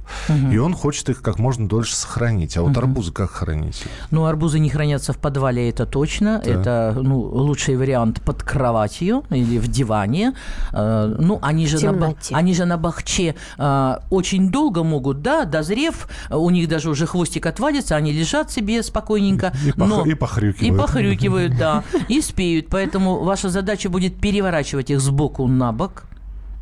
И 0.52 0.58
он 0.58 0.74
хочет 0.74 1.08
их 1.10 1.22
как 1.22 1.38
можно 1.38 1.68
дольше 1.68 1.94
сохранить. 1.94 2.56
А 2.56 2.62
вот 2.62 2.76
арбузы 2.76 3.12
как 3.12 3.30
хранить? 3.30 3.82
Ну, 4.10 4.24
арбузы 4.26 4.58
не 4.58 4.70
хранятся 4.70 5.12
в 5.12 5.18
подвале, 5.18 5.68
это 5.70 5.86
точно. 5.86 6.40
Это 6.44 6.94
ну, 7.00 7.18
лучший 7.20 7.76
вариант 7.76 8.20
под 8.22 8.42
кроватью 8.42 9.24
или 9.30 9.58
в 9.58 9.68
диване. 9.68 10.34
Э, 10.72 11.14
Ну, 11.18 11.38
они 11.42 11.66
же, 11.66 11.78
на, 11.92 11.92
они 12.36 12.54
же 12.54 12.64
на 12.64 12.76
бахче 12.76 13.34
э, 13.58 13.96
очень 14.10 14.50
долго 14.50 14.82
могут, 14.84 15.22
да, 15.22 15.44
дозрев, 15.44 16.06
э, 16.08 16.13
у 16.30 16.50
них 16.50 16.68
даже 16.68 16.90
уже 16.90 17.06
хвостик 17.06 17.46
отвалится, 17.46 17.96
они 17.96 18.12
лежат 18.12 18.50
себе 18.50 18.82
спокойненько. 18.82 19.52
И 19.64 19.70
пох- 19.70 19.86
но- 19.86 20.04
и 20.04 20.14
похрюкивают. 20.14 20.74
И 20.74 20.78
похрюкивают, 20.78 21.58
да. 21.58 21.84
И 22.08 22.20
спеют. 22.20 22.68
Поэтому 22.70 23.22
ваша 23.24 23.48
задача 23.48 23.88
будет 23.88 24.16
переворачивать 24.20 24.90
их 24.90 25.00
сбоку 25.00 25.46
на 25.46 25.72
бок. 25.72 26.04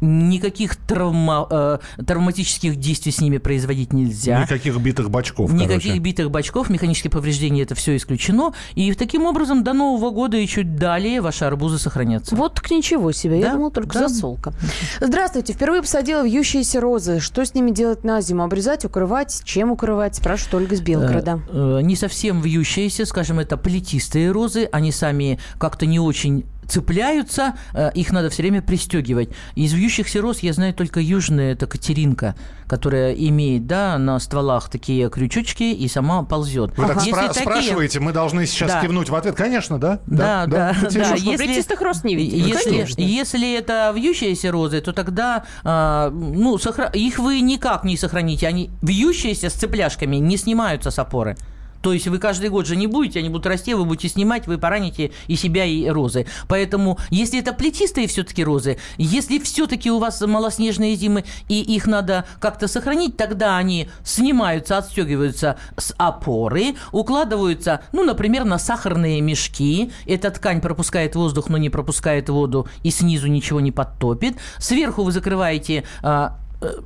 Никаких 0.02 0.76
травма, 0.76 1.46
э, 1.50 1.78
травматических 2.04 2.76
действий 2.76 3.12
с 3.12 3.20
ними 3.20 3.38
производить 3.38 3.92
нельзя. 3.92 4.42
Никаких 4.42 4.76
битых 4.78 5.10
бачков, 5.10 5.52
Никаких 5.52 5.82
короче. 5.84 5.98
битых 6.00 6.30
бачков, 6.30 6.68
механические 6.68 7.10
повреждения, 7.10 7.62
это 7.62 7.74
все 7.74 7.96
исключено. 7.96 8.52
И 8.74 8.92
таким 8.94 9.24
образом 9.26 9.62
до 9.64 9.72
Нового 9.72 10.10
года 10.10 10.36
и 10.36 10.46
чуть 10.46 10.76
далее 10.76 11.20
ваши 11.20 11.44
арбузы 11.44 11.78
сохранятся. 11.78 12.34
Вот 12.36 12.60
к 12.60 12.70
ничего 12.70 13.12
себе. 13.12 13.38
Я 13.40 13.46
Да, 13.46 13.52
думала, 13.54 13.70
только 13.70 13.98
да. 14.00 14.08
засолка. 14.08 14.52
Здравствуйте. 15.00 15.52
Впервые 15.52 15.82
посадила 15.82 16.24
вьющиеся 16.24 16.80
розы. 16.80 17.20
Что 17.20 17.44
с 17.46 17.54
ними 17.54 17.70
делать 17.70 18.04
на 18.04 18.20
зиму? 18.20 18.42
Обрезать, 18.42 18.84
укрывать? 18.84 19.42
Чем 19.44 19.70
укрывать? 19.70 20.16
Спрашивает 20.16 20.54
Ольга 20.54 20.74
из 20.74 20.80
Белгорода. 20.80 21.40
Э, 21.48 21.78
э, 21.80 21.82
Не 21.82 21.94
совсем 21.96 22.40
вьющиеся, 22.40 23.06
скажем, 23.06 23.38
это 23.38 23.56
плетистые 23.56 24.30
розы. 24.32 24.68
Они 24.72 24.90
сами 24.92 25.38
как-то 25.58 25.86
не 25.86 26.00
очень 26.00 26.44
цепляются, 26.68 27.54
э, 27.74 27.90
их 27.94 28.12
надо 28.12 28.30
все 28.30 28.42
время 28.42 28.62
пристегивать. 28.62 29.30
Из 29.54 29.72
вьющихся 29.72 30.20
роз 30.20 30.40
я 30.40 30.52
знаю 30.52 30.74
только 30.74 31.00
южная, 31.00 31.52
это 31.52 31.66
Катеринка, 31.66 32.34
которая 32.66 33.12
имеет, 33.12 33.66
да, 33.66 33.98
на 33.98 34.18
стволах 34.20 34.68
такие 34.70 35.10
крючочки 35.10 35.64
и 35.64 35.88
сама 35.88 36.22
ползет. 36.22 36.76
Вы 36.78 36.86
так 36.86 36.96
Если 37.04 37.12
спра- 37.12 37.28
такие- 37.28 37.42
спрашиваете, 37.42 38.00
мы 38.00 38.12
должны 38.12 38.46
сейчас 38.46 38.72
Да. 38.72 38.80
кивнуть 38.80 39.10
в 39.10 39.14
ответ. 39.14 39.34
Конечно, 39.36 39.78
да? 39.78 40.00
Да, 40.06 40.46
да, 40.46 40.72
да. 40.72 40.80
Катерина? 40.80 41.16
Что, 41.16 41.36
плетистых 41.36 41.80
роз 41.80 42.04
не 42.04 42.14
видите? 42.16 42.38
Если, 42.38 42.70
Конечно. 42.70 43.00
если 43.00 43.58
это 43.58 43.92
вьющиеся 43.94 44.50
розы, 44.50 44.80
то 44.80 44.92
тогда 44.92 45.44
а, 45.64 46.10
ну, 46.10 46.56
сохра- 46.56 46.90
их 46.94 47.18
вы 47.18 47.40
никак 47.40 47.84
не 47.84 47.96
сохраните. 47.96 48.46
Они 48.46 48.70
вьющиеся 48.82 49.50
с 49.50 49.54
цепляшками 49.54 50.16
не 50.16 50.36
снимаются 50.36 50.90
с 50.90 50.98
опоры. 50.98 51.36
То 51.82 51.92
есть 51.92 52.06
вы 52.06 52.18
каждый 52.18 52.48
год 52.48 52.66
же 52.66 52.76
не 52.76 52.86
будете, 52.86 53.18
они 53.18 53.28
будут 53.28 53.46
расти, 53.46 53.74
вы 53.74 53.84
будете 53.84 54.08
снимать, 54.08 54.46
вы 54.46 54.56
пораните 54.56 55.10
и 55.26 55.36
себя, 55.36 55.64
и 55.64 55.86
розы. 55.88 56.26
Поэтому, 56.48 56.98
если 57.10 57.40
это 57.40 57.52
плетистые 57.52 58.06
все-таки 58.06 58.44
розы, 58.44 58.78
если 58.96 59.38
все-таки 59.38 59.90
у 59.90 59.98
вас 59.98 60.20
малоснежные 60.20 60.94
зимы, 60.94 61.24
и 61.48 61.60
их 61.60 61.86
надо 61.86 62.24
как-то 62.40 62.68
сохранить, 62.68 63.16
тогда 63.16 63.56
они 63.56 63.88
снимаются, 64.04 64.78
отстегиваются 64.78 65.58
с 65.76 65.92
опоры, 65.98 66.74
укладываются, 66.92 67.82
ну, 67.92 68.04
например, 68.04 68.44
на 68.44 68.58
сахарные 68.58 69.20
мешки. 69.20 69.90
Эта 70.06 70.30
ткань 70.30 70.60
пропускает 70.60 71.16
воздух, 71.16 71.48
но 71.48 71.58
не 71.58 71.70
пропускает 71.70 72.28
воду, 72.28 72.68
и 72.84 72.90
снизу 72.90 73.26
ничего 73.26 73.60
не 73.60 73.72
подтопит. 73.72 74.36
Сверху 74.58 75.02
вы 75.02 75.10
закрываете 75.10 75.84
а, 76.02 76.38
э, 76.60 76.80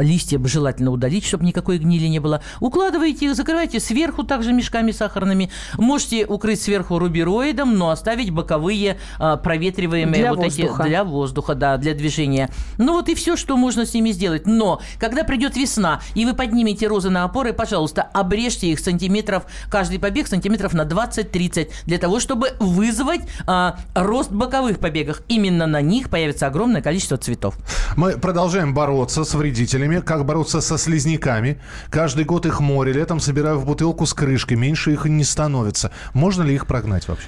листья 0.00 0.38
бы 0.38 0.48
желательно 0.48 0.90
удалить, 0.90 1.24
чтобы 1.24 1.44
никакой 1.44 1.78
гнили 1.78 2.06
не 2.06 2.18
было. 2.18 2.42
Укладываете 2.60 3.26
их, 3.26 3.34
закрываете 3.34 3.80
сверху 3.80 4.24
также 4.24 4.52
мешками 4.52 4.90
сахарными. 4.90 5.50
Можете 5.78 6.26
укрыть 6.26 6.60
сверху 6.60 6.98
рубероидом, 6.98 7.76
но 7.76 7.90
оставить 7.90 8.30
боковые 8.30 8.98
а, 9.18 9.36
проветриваемые 9.36 10.22
Для 10.22 10.30
вот 10.34 10.44
воздуха. 10.44 10.82
эти 10.82 10.88
для 10.88 11.04
воздуха, 11.04 11.54
да, 11.54 11.76
для 11.76 11.94
движения. 11.94 12.50
Ну 12.78 12.92
вот 12.92 13.08
и 13.08 13.14
все, 13.14 13.36
что 13.36 13.56
можно 13.56 13.86
с 13.86 13.94
ними 13.94 14.10
сделать. 14.10 14.46
Но 14.46 14.80
когда 14.98 15.24
придет 15.24 15.56
весна 15.56 16.00
и 16.14 16.24
вы 16.24 16.34
поднимете 16.34 16.86
розы 16.86 17.10
на 17.10 17.24
опоры, 17.24 17.52
пожалуйста, 17.52 18.02
обрежьте 18.02 18.68
их 18.68 18.80
сантиметров, 18.80 19.44
каждый 19.70 19.98
побег 19.98 20.26
сантиметров 20.26 20.72
на 20.72 20.82
20-30, 20.82 21.70
для 21.86 21.98
того, 21.98 22.20
чтобы 22.20 22.52
вызвать 22.58 23.22
а, 23.46 23.78
рост 23.94 24.30
боковых 24.30 24.78
побегах. 24.78 25.22
Именно 25.28 25.66
на 25.66 25.80
них 25.80 26.10
появится 26.10 26.46
огромное 26.46 26.82
количество 26.82 27.16
цветов. 27.16 27.56
Мы 27.96 28.18
продолжаем 28.18 28.74
бороться 28.74 29.24
с 29.24 29.34
вредителями. 29.34 29.89
Как 29.98 30.24
бороться 30.24 30.60
со 30.60 30.78
слизняками? 30.78 31.60
Каждый 31.90 32.24
год 32.24 32.46
их 32.46 32.60
море. 32.60 32.92
Летом 32.92 33.20
собираю 33.20 33.58
в 33.58 33.66
бутылку 33.66 34.06
с 34.06 34.14
крышкой. 34.14 34.56
Меньше 34.56 34.92
их 34.92 35.04
не 35.04 35.24
становится. 35.24 35.90
Можно 36.14 36.42
ли 36.42 36.54
их 36.54 36.66
прогнать 36.66 37.08
вообще? 37.08 37.26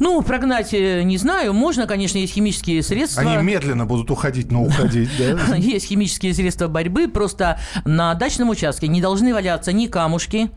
Ну, 0.00 0.22
прогнать 0.22 0.74
э, 0.74 1.02
не 1.02 1.18
знаю. 1.18 1.52
Можно, 1.52 1.86
конечно, 1.86 2.18
есть 2.18 2.34
химические 2.34 2.82
средства. 2.82 3.22
Они 3.22 3.42
медленно 3.42 3.86
будут 3.86 4.10
уходить, 4.10 4.50
но 4.50 4.64
уходить, 4.64 5.10
да? 5.18 5.54
Есть 5.56 5.86
химические 5.86 6.34
средства 6.34 6.66
борьбы. 6.66 7.06
Просто 7.06 7.60
на 7.84 8.14
дачном 8.14 8.50
участке 8.50 8.88
не 8.88 9.00
должны 9.00 9.32
валяться 9.32 9.72
ни 9.72 9.86
камушки, 9.86 10.50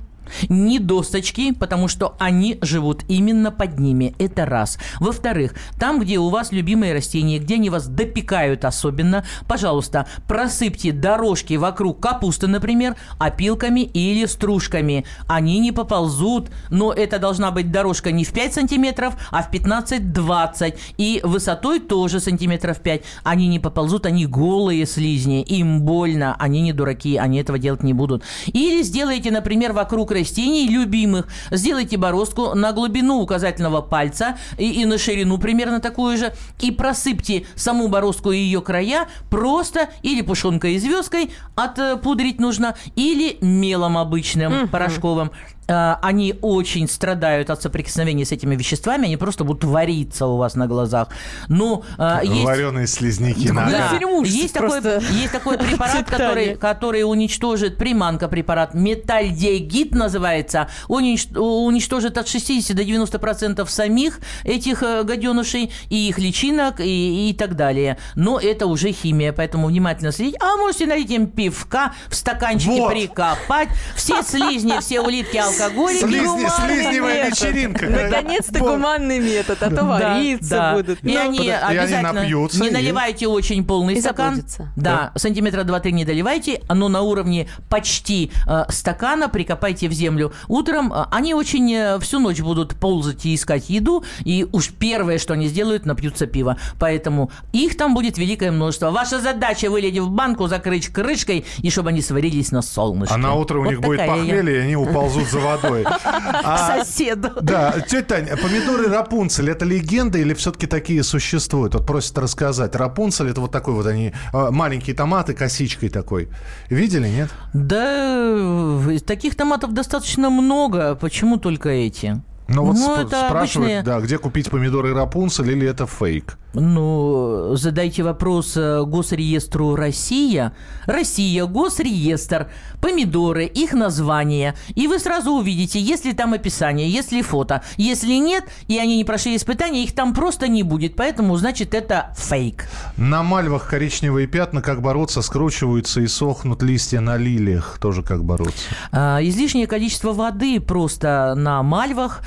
ни 0.50 0.78
досточки, 0.78 1.54
потому 1.54 1.88
что 1.88 2.16
они 2.20 2.58
живут 2.62 3.04
именно 3.08 3.52
под 3.52 3.80
ними. 3.80 4.16
Это 4.20 4.46
раз. 4.46 4.78
Во-вторых, 5.00 5.54
там, 5.80 6.00
где 6.00 6.20
у 6.20 6.30
вас 6.30 6.52
любимые 6.52 6.94
растения, 6.94 7.40
где 7.40 7.56
они 7.56 7.70
вас 7.70 7.88
допекают 7.88 8.66
особенно, 8.66 9.26
пожалуйста, 9.48 10.08
просыпьте 10.28 10.92
дорожки 10.92 11.56
вокруг 11.56 12.00
капусты, 12.00 12.48
например, 12.48 12.96
опилками 13.20 13.82
или 13.82 14.26
стружками. 14.26 15.06
Они 15.28 15.60
не 15.60 15.72
поползут, 15.72 16.50
но 16.70 16.94
это 16.94 17.20
должна 17.20 17.52
быть 17.52 17.72
дорожка 17.72 18.12
не 18.12 18.24
в 18.24 18.32
5 18.32 18.54
сантиметров, 18.54 19.16
а 19.32 19.44
в 19.44 19.52
15-20. 19.52 20.78
И 20.98 21.22
высотой 21.24 21.80
тоже 21.80 22.20
сантиметров 22.20 22.80
5. 22.80 23.04
Они 23.24 23.48
не 23.48 23.60
поползут, 23.60 24.06
они 24.06 24.26
голые 24.26 24.86
слизни. 24.86 25.42
Им 25.44 25.82
больно, 25.82 26.36
они 26.40 26.62
не 26.62 26.74
дураки, 26.74 27.18
они 27.18 27.40
этого 27.40 27.60
делать 27.60 27.84
не 27.84 27.94
будут. 27.94 28.24
Или 28.48 28.82
сделайте, 28.84 29.32
например, 29.32 29.74
вокруг 29.74 30.12
растений 30.18 30.68
любимых, 30.68 31.28
сделайте 31.52 31.98
бороздку 31.98 32.54
на 32.56 32.72
глубину 32.74 33.20
указательного 33.20 33.82
пальца 33.82 34.38
и, 34.58 34.82
и 34.82 34.86
на 34.86 34.98
ширину 34.98 35.38
примерно 35.38 35.80
такую 35.80 36.18
же, 36.18 36.34
и 36.60 36.72
просыпьте 36.72 37.46
саму 37.56 37.88
бороздку 37.88 38.32
и 38.32 38.38
ее 38.38 38.62
края 38.62 39.08
просто 39.30 39.90
или 40.02 40.22
пушонкой 40.22 40.76
и 40.76 40.80
звездкой 40.80 41.32
отпудрить 41.56 42.40
нужно, 42.40 42.76
или 42.96 43.38
мелом 43.42 43.98
обычным, 43.98 44.68
порошковым. 44.68 45.32
А, 45.68 46.00
Они 46.02 46.36
очень 46.42 46.88
страдают 46.88 47.50
от 47.50 47.62
соприкосновения 47.62 48.26
с 48.26 48.32
этими 48.32 48.56
веществами, 48.56 49.06
они 49.06 49.18
просто 49.18 49.44
будут 49.44 49.64
вариться 49.64 50.26
у 50.26 50.38
вас 50.38 50.56
на 50.56 50.68
глазах. 50.68 51.10
Но 51.48 51.84
а, 51.98 52.22
есть... 52.24 52.44
Вареные 52.44 52.88
слизняки. 52.88 53.52
Да, 53.52 53.90
фильм 53.90 54.24
есть 54.24 54.54
такой, 54.54 54.82
есть 55.12 55.32
такой 55.32 55.58
препарат, 55.58 56.10
который, 56.10 56.56
который 56.56 57.04
уничтожит, 57.04 57.78
приманка 57.78 58.28
препарат, 58.28 58.74
метальдегид 58.74 59.94
называется, 59.94 60.70
унич- 60.88 61.38
уничтожит 61.38 62.18
от 62.18 62.28
60 62.28 62.76
до 62.76 62.84
90 62.84 63.20
процентов 63.20 63.70
самих 63.70 64.20
этих 64.44 64.84
э, 64.84 65.04
гаденышей 65.04 65.72
и 65.90 66.10
их 66.10 66.18
личинок 66.18 66.80
и, 66.80 67.30
и 67.30 67.34
так 67.34 67.56
далее. 67.56 67.98
Но 68.16 68.40
это 68.40 68.68
уже 68.68 68.92
химия, 68.92 69.34
поэтому 69.34 69.68
внимательно 69.68 70.12
следить. 70.12 70.36
А 70.42 70.56
можете 70.58 70.86
налить 70.86 71.12
им 71.12 71.28
пивка, 71.28 71.94
в 72.08 72.16
стаканчике 72.16 72.82
Вот. 72.82 72.92
прикопать, 72.92 73.70
все 73.96 74.22
слизни, 74.24 74.80
все 74.80 75.02
улитки, 75.02 75.38
алкоголь. 75.62 75.94
Слизневая 75.96 77.26
метод. 77.26 77.40
вечеринка. 77.42 77.86
Наконец-то 77.88 78.60
гуманный 78.60 79.20
метод, 79.20 79.58
а 79.62 79.70
то 79.70 79.84
вариться 79.86 80.50
Да. 80.50 80.74
будут. 80.74 81.00
И 81.04 81.14
Ну, 81.14 81.20
они 81.22 81.38
И 81.38 81.50
они 81.50 81.78
обязательно 81.78 82.14
напьются, 82.14 82.62
не 82.62 82.70
и- 82.70 82.72
наливайте 82.72 83.28
очень 83.28 83.64
полный 83.66 83.96
И 83.96 84.02
стакан. 84.02 84.44
Да, 84.76 85.12
сантиметра 85.16 85.64
2-3 85.64 85.92
не 85.92 86.06
доливайте, 86.06 86.62
но 86.70 86.90
на 86.90 87.02
уровне 87.02 87.48
почти 87.70 88.32
э, 88.48 88.66
стакана 88.70 89.30
прикопайте 89.30 89.88
в 89.90 89.94
землю. 89.94 90.32
Утром 90.48 90.94
э, 90.94 91.06
они 91.12 91.34
очень 91.34 91.72
э, 91.74 92.00
всю 92.00 92.20
ночь 92.20 92.40
будут 92.40 92.76
ползать 92.76 93.26
и 93.26 93.36
искать 93.36 93.70
еду, 93.70 94.04
и 94.24 94.46
уж 94.52 94.70
первое, 94.70 95.18
что 95.18 95.34
они 95.34 95.48
сделают, 95.48 95.86
напьются 95.86 96.26
пива. 96.28 96.58
Поэтому 96.80 97.32
их 97.54 97.78
там 97.78 97.94
будет 97.94 98.18
великое 98.18 98.52
множество. 98.52 98.92
Ваша 98.92 99.20
задача 99.20 99.70
вылить 99.70 99.98
в 99.98 100.10
банку, 100.10 100.48
закрыть 100.48 100.88
крышкой, 100.88 101.46
и 101.62 101.70
чтобы 101.70 101.90
они 101.90 102.02
сварились 102.02 102.52
на 102.52 102.62
солнышке. 102.62 103.14
А 103.14 103.18
на 103.18 103.34
утро 103.34 103.60
у 103.60 103.64
Вот 103.64 103.70
них 103.70 103.82
будет 103.82 104.06
похмелье, 104.06 104.58
и 104.58 104.60
они 104.60 104.76
уползут 104.76 105.28
за 105.30 105.40
водой. 105.48 105.86
А, 105.86 106.84
Соседу. 106.84 107.30
Да, 107.42 107.74
тетя 107.82 108.18
Таня, 108.18 108.38
помидоры 108.38 108.88
Рапунцель 108.88 109.50
это 109.50 109.66
легенда 109.66 110.18
или 110.18 110.34
все-таки 110.34 110.68
такие 110.68 111.04
существуют? 111.04 111.74
Вот 111.76 111.86
просят 111.86 112.18
рассказать. 112.18 112.76
Рапунцель 112.76 113.30
это 113.30 113.42
вот 113.42 113.52
такой 113.52 113.74
вот 113.74 113.86
они 113.86 114.14
э, 114.34 114.52
маленькие 114.52 114.96
томаты 114.96 115.34
косичкой 115.34 115.90
такой. 115.90 116.30
Видели, 116.70 117.08
нет? 117.08 117.30
Да, 117.54 118.82
таких 119.06 119.36
томатов 119.36 119.74
достаточно 119.74 120.30
много. 120.30 120.96
Почему 120.96 121.38
только 121.38 121.70
эти? 121.70 122.22
Ну 122.48 122.64
вот 122.66 122.76
Ну, 122.76 122.96
сп- 122.96 123.08
спрашивают, 123.08 123.46
обычные- 123.72 123.84
да, 123.84 124.00
где 124.00 124.18
купить 124.18 124.50
помидоры 124.50 124.94
Рапунцель 124.94 125.52
или 125.52 125.68
это 125.68 125.86
фейк? 125.86 126.38
Ну, 126.54 127.56
задайте 127.56 128.02
вопрос 128.04 128.54
э, 128.56 128.84
Госреестру 128.84 129.76
Россия. 129.76 130.54
Россия, 130.86 131.46
Госреестр, 131.46 132.48
помидоры, 132.82 133.46
их 133.46 133.74
название. 133.74 134.56
И 134.74 134.88
вы 134.88 134.98
сразу 134.98 135.32
увидите, 135.34 135.80
есть 135.80 136.06
ли 136.06 136.14
там 136.14 136.34
описание, 136.34 136.90
есть 136.90 137.12
ли 137.12 137.22
фото. 137.22 137.62
Если 137.76 138.14
нет, 138.14 138.46
и 138.68 138.80
они 138.80 138.98
не 138.98 139.04
прошли 139.04 139.36
испытания, 139.36 139.84
их 139.84 139.94
там 139.94 140.14
просто 140.16 140.48
не 140.48 140.64
будет. 140.64 140.96
Поэтому, 140.96 141.36
значит, 141.38 141.74
это 141.76 142.16
фейк. 142.18 142.66
На 142.96 143.22
мальвах 143.24 143.70
коричневые 143.70 144.26
пятна, 144.26 144.62
как 144.62 144.82
бороться, 144.82 145.22
скручиваются 145.22 146.02
и 146.02 146.08
сохнут 146.08 146.64
листья 146.64 147.02
на 147.02 147.18
лилиях. 147.18 147.78
Тоже 147.80 148.02
как 148.02 148.24
бороться. 148.24 148.64
А, 148.92 149.20
Излишнее 149.22 149.68
количество 149.68 150.14
воды 150.14 150.60
просто 150.60 151.34
на 151.36 151.62
мальвах 151.62 152.22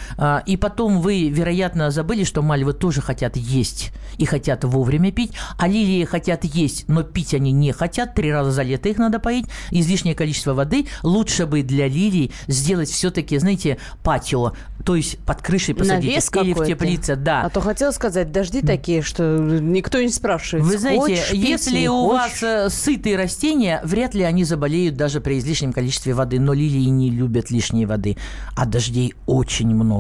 и 0.47 0.57
потом 0.57 1.01
вы, 1.01 1.29
вероятно, 1.29 1.91
забыли, 1.91 2.25
что 2.25 2.43
мальвы 2.43 2.73
тоже 2.73 3.01
хотят 3.01 3.37
есть 3.37 3.93
и 4.17 4.25
хотят 4.25 4.65
вовремя 4.65 5.13
пить, 5.13 5.33
а 5.59 5.67
лилии 5.67 6.05
хотят 6.05 6.45
есть, 6.45 6.89
но 6.89 7.03
пить 7.03 7.35
они 7.35 7.53
не 7.53 7.73
хотят, 7.73 8.15
три 8.15 8.33
раза 8.33 8.51
за 8.51 8.63
лето 8.63 8.89
их 8.89 8.99
надо 8.99 9.19
поить, 9.19 9.47
излишнее 9.71 10.15
количество 10.15 10.55
воды. 10.55 10.87
Лучше 11.03 11.47
бы 11.47 11.63
для 11.63 11.89
лилий 11.89 12.33
сделать 12.47 12.91
все-таки, 12.91 13.39
знаете, 13.39 13.79
патио, 14.03 14.53
то 14.85 14.97
есть 14.97 15.19
под 15.19 15.43
крышей 15.43 15.75
посадить 15.75 16.11
Навес 16.11 16.31
или 16.35 16.53
в 16.53 16.67
теплице, 16.67 17.17
да. 17.17 17.43
А 17.43 17.51
то 17.51 17.61
хотела 17.61 17.91
сказать, 17.93 18.33
дожди 18.33 18.63
такие, 18.63 19.03
что 19.03 19.39
никто 19.39 20.01
не 20.01 20.09
спрашивает. 20.09 20.67
Вы 20.67 20.79
знаете, 20.79 21.01
хочешь 21.01 21.31
если 21.33 21.87
у 21.87 22.09
хочешь? 22.09 22.21
вас 22.21 22.43
э, 22.43 22.71
сытые 22.71 23.17
растения, 23.17 23.81
вряд 23.85 24.15
ли 24.15 24.23
они 24.23 24.45
заболеют 24.45 24.97
даже 24.97 25.21
при 25.21 25.39
излишнем 25.39 25.73
количестве 25.73 26.15
воды. 26.15 26.41
Но 26.41 26.53
лилии 26.53 26.89
не 26.89 27.11
любят 27.11 27.51
лишней 27.51 27.85
воды, 27.85 28.17
а 28.57 28.67
дождей 28.67 29.15
очень 29.27 29.69
много. 29.69 30.00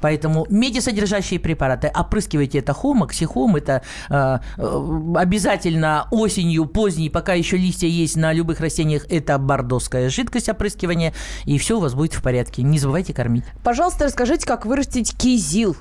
Поэтому 0.00 0.46
медисодержащие 0.50 1.40
препараты 1.40 1.88
опрыскивайте 1.94 2.58
это 2.58 2.72
хом, 2.72 3.02
оксихом, 3.02 3.56
это 3.56 3.82
э, 4.08 4.38
э, 4.56 5.12
обязательно 5.16 6.06
осенью, 6.10 6.66
поздней, 6.66 7.10
пока 7.10 7.34
еще 7.34 7.56
листья 7.56 7.86
есть 7.88 8.16
на 8.16 8.32
любых 8.32 8.60
растениях, 8.60 9.06
это 9.08 9.38
бордоская 9.38 10.08
жидкость 10.10 10.48
опрыскивания, 10.48 11.14
и 11.44 11.58
все 11.58 11.76
у 11.78 11.80
вас 11.80 11.94
будет 11.94 12.14
в 12.14 12.22
порядке. 12.22 12.62
Не 12.62 12.78
забывайте 12.78 13.12
кормить. 13.14 13.44
Пожалуйста, 13.62 14.04
расскажите, 14.04 14.46
как 14.46 14.66
вырастить 14.66 15.16
кизил. 15.16 15.76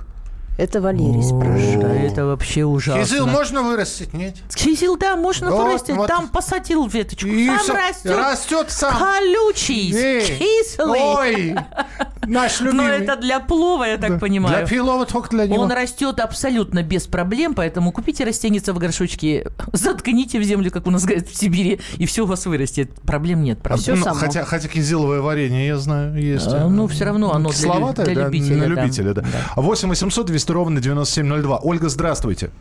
Это 0.58 0.82
Валерий 0.82 1.24
спрашивает. 1.24 1.80
Да, 1.80 1.94
это 1.96 2.26
вообще 2.26 2.66
ужасно. 2.66 3.02
Кизил 3.02 3.28
можно 3.28 3.62
вырастить, 3.64 4.14
нет? 4.14 4.36
Кизил, 4.54 4.98
да, 4.98 5.16
можно 5.16 5.50
Вот, 5.52 5.64
вырастить. 5.64 5.96
вот. 5.96 6.08
Там 6.08 6.28
посадил 6.28 6.86
веточку. 6.86 7.30
И 7.30 7.48
Сам 7.48 7.78
растет. 7.78 8.18
растет 8.18 8.66
сам. 8.70 8.94
Колючий, 8.98 9.96
Эй, 9.96 10.22
кислый. 10.38 11.00
Ой, 11.00 11.56
наш 12.30 12.60
Но 12.60 12.68
любимый. 12.68 12.88
это 13.00 13.16
для 13.16 13.40
плова, 13.40 13.84
я 13.86 13.98
так 13.98 14.12
Да. 14.14 14.20
понимаю. 14.20 14.58
Для 14.58 14.66
пилова 14.68 15.06
только 15.06 15.30
для 15.30 15.48
него. 15.48 15.64
Он 15.64 15.72
растет 15.72 16.20
абсолютно 16.20 16.84
без 16.84 17.08
проблем, 17.08 17.54
поэтому 17.54 17.92
купите 17.92 18.24
растеница 18.24 18.74
в 18.74 18.78
горшочке, 18.80 19.48
заткните 19.74 20.40
в 20.40 20.44
землю, 20.44 20.72
как 20.72 20.88
у 20.88 20.92
нас 20.92 21.04
говорят 21.06 21.28
в 21.28 21.36
Сибири, 21.36 21.80
и 21.98 22.06
все 22.06 22.24
у 22.24 22.26
вас 22.26 22.46
вырастет. 22.46 22.92
Проблем 23.02 23.44
нет. 23.44 23.60
Правда. 23.62 23.96
Ну, 23.96 24.06
хотя, 24.14 24.46
хотя 24.46 24.68
кизиловое 24.68 25.22
варенье, 25.22 25.68
я 25.68 25.78
знаю, 25.78 26.16
есть. 26.16 26.48
А, 26.48 26.68
ну, 26.68 26.88
всё 26.88 27.06
равно 27.06 27.34
оно 27.34 27.50
для 27.50 27.58
Кисловатое, 27.58 28.06
для 28.06 28.16
да, 28.16 28.26
любителя, 28.26 28.60
да. 28.60 28.66
любителя, 28.68 29.14
да. 29.14 29.24
8 29.56 29.90
800 29.90 30.26
200 30.28 30.52
ровно 30.52 30.82
9702. 30.82 31.60
Ольга, 31.64 31.90
здравствуйте. 31.90 32.52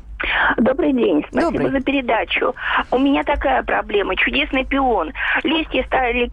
Добрый 0.59 0.93
день, 0.93 1.25
спасибо 1.31 1.53
Добрый. 1.53 1.71
за 1.71 1.81
передачу. 1.81 2.55
У 2.91 2.99
меня 2.99 3.23
такая 3.23 3.63
проблема. 3.63 4.17
Чудесный 4.17 4.65
пион. 4.65 5.13
Листья 5.45 5.85
стали 5.85 6.31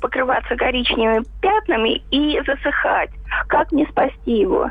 покрываться 0.00 0.56
коричневыми 0.56 1.24
пятнами 1.40 2.02
и 2.10 2.40
засыхать. 2.44 3.10
Как 3.48 3.72
мне 3.72 3.86
спасти 3.90 4.32
его? 4.40 4.70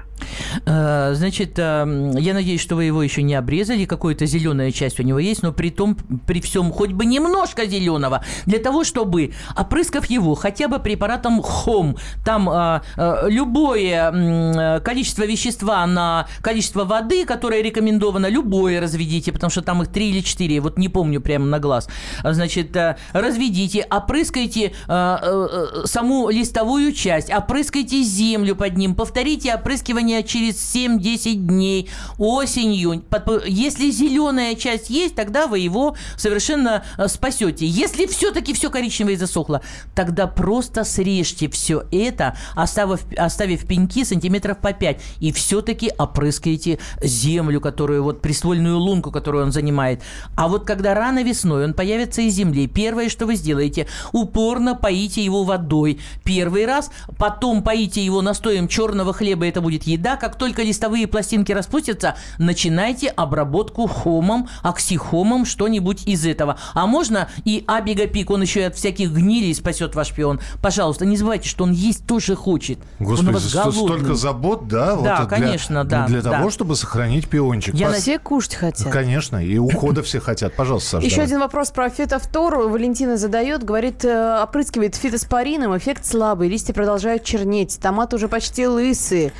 Э, 0.65 1.13
Значит, 1.13 1.57
э, 1.57 2.11
я 2.17 2.33
надеюсь, 2.33 2.61
что 2.61 2.75
вы 2.75 2.85
его 2.85 3.01
еще 3.01 3.21
не 3.21 3.35
обрезали, 3.35 3.85
какая-то 3.85 4.25
зеленая 4.25 4.71
часть 4.71 4.99
у 4.99 5.03
него 5.03 5.19
есть, 5.19 5.43
но 5.43 5.51
при 5.51 5.69
том, 5.69 5.97
при 6.25 6.41
всем 6.41 6.71
хоть 6.71 6.91
бы 6.91 7.05
немножко 7.05 7.65
зеленого, 7.65 8.23
для 8.45 8.59
того, 8.59 8.83
чтобы, 8.83 9.33
опрыскав 9.55 10.05
его 10.09 10.35
хотя 10.35 10.67
бы 10.67 10.79
препаратом 10.79 11.41
хом, 11.41 11.97
там 12.25 12.49
э, 12.49 12.81
любое 13.29 14.81
количество 14.81 15.23
вещества 15.23 15.85
на 15.85 16.27
количество 16.41 16.85
воды, 16.85 17.25
которое 17.25 17.61
рекомендовано, 17.61 18.27
любое 18.27 18.81
разведите, 18.81 19.31
потому 19.31 19.49
что 19.49 19.61
там 19.61 19.81
их 19.81 19.89
три 19.89 20.09
или 20.11 20.21
четыре, 20.21 20.59
вот 20.59 20.77
не 20.77 20.89
помню 20.89 21.21
прямо 21.21 21.45
на 21.45 21.59
глаз. 21.59 21.89
А, 22.23 22.33
Значит, 22.33 22.77
разведите, 23.13 23.85
опрыскайте 23.89 24.73
саму 24.87 26.29
листовую 26.29 26.93
часть, 26.93 27.33
опрыскайте 27.33 28.01
землю 28.03 28.46
под 28.55 28.77
ним, 28.77 28.95
повторите 28.95 29.53
опрыскивание 29.53 30.23
через 30.23 30.55
7-10 30.75 31.33
дней 31.33 31.89
осенью. 32.17 33.03
Если 33.45 33.91
зеленая 33.91 34.55
часть 34.55 34.89
есть, 34.89 35.15
тогда 35.15 35.47
вы 35.47 35.59
его 35.59 35.95
совершенно 36.15 36.83
э, 36.97 37.07
спасете. 37.07 37.65
Если 37.65 38.05
все-таки 38.05 38.53
все 38.53 38.69
коричневое 38.69 39.17
засохло, 39.17 39.61
тогда 39.95 40.27
просто 40.27 40.83
срежьте 40.83 41.49
все 41.49 41.83
это, 41.91 42.37
оставив, 42.55 43.01
оставив 43.17 43.67
пеньки 43.67 44.03
сантиметров 44.03 44.57
по 44.59 44.73
5, 44.73 45.01
и 45.19 45.31
все-таки 45.31 45.91
опрыскайте 45.97 46.79
землю, 47.01 47.61
которую 47.61 48.03
вот 48.03 48.21
приствольную 48.21 48.77
лунку, 48.77 49.11
которую 49.11 49.45
он 49.45 49.51
занимает. 49.51 50.01
А 50.35 50.47
вот 50.47 50.65
когда 50.65 50.93
рано 50.93 51.23
весной 51.23 51.65
он 51.65 51.73
появится 51.73 52.21
из 52.21 52.33
земли, 52.33 52.67
первое, 52.67 53.09
что 53.09 53.25
вы 53.25 53.35
сделаете, 53.35 53.87
упорно 54.11 54.75
поите 54.75 55.23
его 55.23 55.43
водой. 55.43 55.99
Первый 56.23 56.65
раз, 56.65 56.91
потом 57.17 57.63
поите 57.63 58.03
его 58.03 58.21
настоем 58.37 58.67
черного 58.67 59.13
хлеба, 59.13 59.47
это 59.47 59.61
будет 59.61 59.83
еда. 59.83 60.15
Как 60.15 60.35
только 60.37 60.61
листовые 60.61 61.07
пластинки 61.07 61.51
распустятся, 61.51 62.15
начинайте 62.37 63.07
обработку 63.07 63.87
хомом, 63.87 64.47
оксихомом, 64.61 65.43
что-нибудь 65.43 66.03
из 66.05 66.23
этого. 66.23 66.59
А 66.75 66.85
можно 66.85 67.29
и 67.45 67.63
абигапик, 67.67 68.29
он 68.29 68.43
еще 68.43 68.59
и 68.59 68.63
от 68.63 68.75
всяких 68.75 69.11
гнилей 69.11 69.55
спасет 69.55 69.95
ваш 69.95 70.11
пион. 70.13 70.39
Пожалуйста, 70.61 71.03
не 71.05 71.17
забывайте, 71.17 71.49
что 71.49 71.63
он 71.63 71.71
есть 71.71 72.05
тоже 72.05 72.35
хочет. 72.35 72.77
он 72.99 73.05
у 73.07 73.09
Господи, 73.09 73.33
вас 73.33 73.51
голодный. 73.53 73.81
столько 73.97 74.13
забот, 74.15 74.67
да? 74.67 74.93
вот 74.95 75.03
Да, 75.03 75.17
для- 75.17 75.25
конечно, 75.25 75.83
да, 75.83 76.05
Для 76.05 76.21
да. 76.21 76.31
того, 76.33 76.51
чтобы 76.51 76.75
сохранить 76.75 77.27
пиончик. 77.27 77.73
Я 77.73 77.87
Пос- 77.87 77.95
Все 78.01 78.19
кушать 78.19 78.53
хотят. 78.53 78.87
Конечно, 78.91 79.43
и 79.43 79.57
ухода 79.57 80.03
все 80.03 80.19
хотят. 80.19 80.53
Пожалуйста, 80.55 80.89
Саша. 80.91 81.05
Еще 81.07 81.15
давай. 81.15 81.25
один 81.25 81.39
вопрос 81.39 81.71
про 81.71 81.89
фитофтору. 81.89 82.69
Валентина 82.69 83.17
задает, 83.17 83.63
говорит, 83.63 84.05
э, 84.05 84.43
опрыскивает 84.43 84.95
фитоспорином, 84.95 85.75
эффект 85.75 86.05
слабый, 86.05 86.49
листья 86.49 86.73
продолжают 86.73 87.23
чернеть, 87.23 87.79
томаты 87.81 88.17
уже 88.17 88.26
почти 88.27 88.67
лысые. 88.67 89.33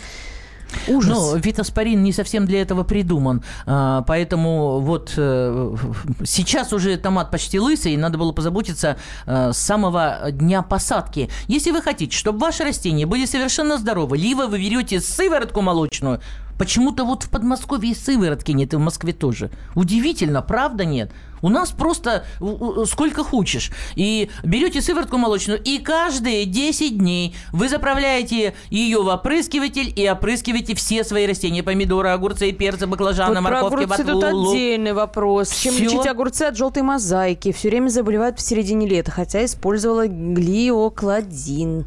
Ужас. 0.88 1.16
Ну, 1.16 1.38
витаспорин 1.38 2.04
не 2.04 2.12
совсем 2.12 2.46
для 2.46 2.62
этого 2.62 2.84
придуман. 2.84 3.44
А, 3.66 4.02
Поэтому 4.04 4.80
вот 4.80 5.14
э, 5.18 5.76
сейчас 6.26 6.74
уже 6.74 6.98
томат 6.98 7.32
почти 7.32 7.60
лысый, 7.60 7.94
и 7.94 7.98
надо 7.98 8.18
было 8.18 8.32
позаботиться 8.32 8.98
э, 9.26 9.52
с 9.54 9.58
самого 9.58 10.32
дня 10.32 10.62
посадки. 10.62 11.30
Если 11.48 11.72
вы 11.72 11.82
хотите, 11.82 12.16
чтобы 12.16 12.40
ваши 12.40 12.64
растения 12.64 13.06
были 13.06 13.26
совершенно 13.26 13.78
здоровы, 13.78 14.18
либо 14.18 14.44
вы 14.44 14.60
берете 14.60 15.00
сыворотку 15.00 15.62
молочную, 15.62 16.22
Почему-то 16.58 17.04
вот 17.06 17.24
в 17.24 17.30
Подмосковье 17.30 17.92
и 17.92 17.96
сыворотки 17.96 18.52
нет, 18.52 18.74
и 18.74 18.78
в 18.78 18.80
Москве 18.80 19.14
тоже. 19.14 19.52
Удивительно, 19.76 20.42
правда 20.42 20.86
нет? 20.86 21.12
У 21.44 21.50
нас 21.50 21.70
просто 21.70 22.26
сколько 22.88 23.24
хочешь. 23.24 23.72
И 23.96 24.32
берете 24.44 24.82
сыворотку 24.82 25.18
молочную, 25.18 25.62
и 25.62 25.78
каждые 25.78 26.46
10 26.46 26.98
дней 26.98 27.36
вы 27.52 27.70
заправляете 27.70 28.56
ее 28.72 29.04
в 29.04 29.08
опрыскиватель 29.08 29.94
и 29.96 30.10
опрыскиваете 30.10 30.74
все 30.74 31.04
свои 31.04 31.28
растения. 31.28 31.62
Помидоры, 31.62 32.10
огурцы, 32.10 32.52
перцы, 32.54 32.88
баклажаны, 32.88 33.36
Вот 33.36 33.42
морковки, 33.42 33.84
огурцы 33.84 34.04
тут 34.04 34.22
ботву, 34.22 34.38
лук. 34.38 34.56
отдельный 34.56 34.94
вопрос. 34.94 35.52
Чем 35.52 35.76
лечить 35.76 36.08
огурцы 36.08 36.42
от 36.44 36.58
желтой 36.58 36.82
мозаики? 36.82 37.52
Все 37.52 37.70
время 37.70 37.90
заболевают 37.90 38.40
в 38.40 38.42
середине 38.42 38.88
лета, 38.88 39.12
хотя 39.12 39.46
использовала 39.46 40.08
глиокладин. 40.08 41.86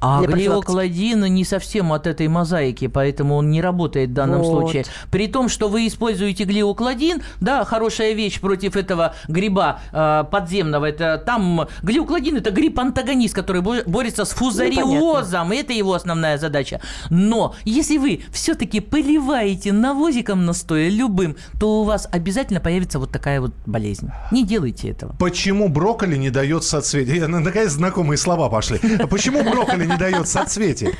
А 0.00 0.22
глиокладин 0.24 1.24
не 1.24 1.44
совсем 1.44 1.92
от 1.92 2.06
этой 2.06 2.28
мозаики, 2.28 2.86
поэтому 2.86 3.36
он 3.36 3.50
не 3.50 3.60
работает 3.60 4.10
в 4.10 4.12
данном 4.12 4.42
Вот. 4.42 4.46
случае. 4.62 4.84
При 5.10 5.26
том, 5.28 5.48
что 5.48 5.68
вы 5.68 5.86
используете 5.86 6.44
глиокладин, 6.44 7.22
да, 7.40 7.64
хорошая 7.64 8.12
вещь 8.12 8.40
против 8.40 8.76
этого 8.76 9.14
гриба 9.28 9.80
э, 9.92 10.24
подземного. 10.30 10.86
Это 10.86 11.18
там 11.24 11.66
глиокладин 11.82 12.36
это 12.36 12.50
гриб-антагонист, 12.50 13.34
который 13.34 13.62
бо- 13.62 13.82
борется 13.86 14.24
с 14.24 14.30
фузариозом. 14.30 15.52
и 15.52 15.56
это 15.56 15.72
его 15.72 15.94
основная 15.94 16.38
задача. 16.38 16.80
Но 17.10 17.54
если 17.64 17.98
вы 17.98 18.22
все-таки 18.32 18.80
поливаете 18.80 19.72
навозиком 19.72 20.44
настоя 20.44 20.88
любым, 20.88 21.36
то 21.58 21.80
у 21.80 21.84
вас 21.84 22.08
обязательно 22.12 22.60
появится 22.60 22.98
вот 22.98 23.10
такая 23.10 23.40
вот 23.40 23.52
болезнь. 23.66 24.10
Не 24.30 24.44
делайте 24.44 24.90
этого. 24.90 25.14
Почему 25.18 25.68
брокколи 25.68 26.16
не 26.16 26.30
дает 26.30 26.64
соцветия? 26.64 27.26
Ну, 27.26 27.40
Наконец 27.40 27.70
знакомые 27.72 28.18
слова 28.18 28.48
пошли. 28.48 28.78
Почему 29.10 29.42
брокколи 29.42 29.85
не 29.86 29.96
дает 29.96 30.28
соцветия? 30.28 30.92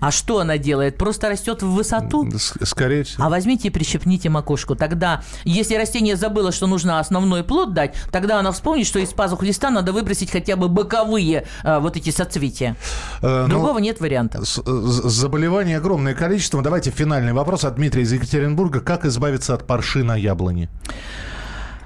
А 0.00 0.10
что 0.10 0.38
она 0.40 0.58
делает? 0.58 0.96
Просто 0.96 1.28
растет 1.28 1.62
в 1.62 1.68
высоту? 1.70 2.28
Скорее 2.62 3.04
всего. 3.04 3.24
А 3.24 3.28
возьмите 3.28 3.68
и 3.68 3.70
прищепните 3.70 4.28
макушку. 4.28 4.74
Тогда, 4.76 5.22
если 5.44 5.74
растение 5.74 6.16
забыло, 6.16 6.52
что 6.52 6.66
нужно 6.66 6.98
основной 7.00 7.44
плод 7.44 7.74
дать, 7.74 7.94
тогда 8.10 8.38
она 8.40 8.52
вспомнит, 8.52 8.86
что 8.86 8.98
из 8.98 9.10
пазух 9.10 9.42
листа 9.42 9.70
надо 9.70 9.92
выбросить 9.92 10.30
хотя 10.30 10.56
бы 10.56 10.68
боковые 10.68 11.46
э, 11.64 11.78
вот 11.78 11.96
эти 11.96 12.10
соцветия. 12.10 12.76
Э, 13.22 13.42
ну, 13.42 13.48
Другого 13.48 13.78
нет 13.78 14.00
вариантов. 14.00 14.46
с- 14.48 14.62
з- 14.64 15.08
Заболеваний 15.08 15.74
огромное 15.74 16.14
количество. 16.14 16.62
Давайте 16.62 16.90
финальный 16.90 17.32
вопрос 17.32 17.64
от 17.64 17.74
Дмитрия 17.76 18.02
из 18.02 18.12
Екатеринбурга. 18.12 18.80
Как 18.80 19.04
избавиться 19.04 19.54
от 19.54 19.66
парши 19.66 20.04
на 20.04 20.16
яблоне? 20.16 20.68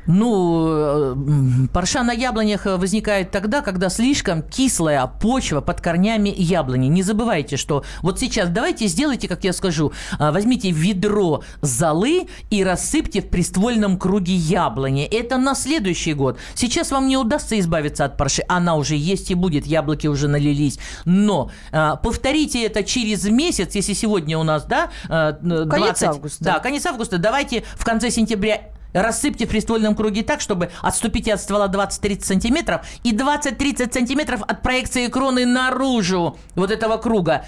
Ну, 0.06 0.66
э, 0.68 1.66
парша 1.72 2.02
на 2.02 2.12
яблонях 2.12 2.66
возникает 2.66 3.30
тогда, 3.30 3.62
когда 3.62 3.88
слишком 3.88 4.42
кислая 4.42 5.06
почва 5.06 5.60
под 5.60 5.80
корнями 5.80 6.32
яблони. 6.36 6.88
Не 6.88 7.02
забывайте, 7.02 7.56
что 7.56 7.84
вот 8.02 8.20
сейчас 8.20 8.50
давайте 8.50 8.86
сделайте, 8.86 9.28
как 9.28 9.44
я 9.44 9.52
скажу, 9.52 9.92
а, 10.18 10.32
возьмите 10.32 10.70
ведро 10.70 11.42
золы 11.62 12.26
и 12.50 12.62
рассыпьте 12.62 13.22
в 13.22 13.28
приствольном 13.28 13.98
круге 13.98 14.34
яблони. 14.34 15.04
Это 15.04 15.38
на 15.38 15.54
следующий 15.54 16.14
год. 16.14 16.38
Сейчас 16.54 16.90
вам 16.90 17.08
не 17.08 17.16
удастся 17.16 17.58
избавиться 17.58 18.04
от 18.04 18.16
парши. 18.16 18.42
Она 18.48 18.76
уже 18.76 18.96
есть 18.96 19.30
и 19.30 19.34
будет, 19.34 19.66
яблоки 19.66 20.06
уже 20.06 20.28
налились. 20.28 20.78
Но 21.04 21.50
повторите 21.70 22.64
это 22.64 22.82
через 22.84 23.24
месяц, 23.24 23.74
если 23.74 23.94
сегодня 23.94 24.38
у 24.38 24.42
нас, 24.42 24.64
да, 24.64 24.90
20... 25.08 25.70
Конец 25.70 26.02
августа. 26.02 26.44
Да, 26.44 26.58
конец 26.58 26.86
августа. 26.86 27.18
Давайте 27.18 27.64
в 27.76 27.84
конце 27.84 28.10
сентября 28.10 28.74
рассыпьте 28.94 29.46
в 29.46 29.50
приствольном 29.50 29.94
круге 29.94 30.22
так, 30.22 30.40
чтобы 30.40 30.70
отступите 30.80 31.34
от 31.34 31.40
ствола 31.40 31.68
20-30 31.68 32.24
сантиметров 32.24 32.86
и 33.02 33.14
20-30 33.14 33.92
сантиметров 33.92 34.42
от 34.46 34.62
проекции 34.62 35.08
кроны 35.08 35.44
наружу 35.44 36.38
вот 36.54 36.70
этого 36.70 36.96
круга. 36.96 37.44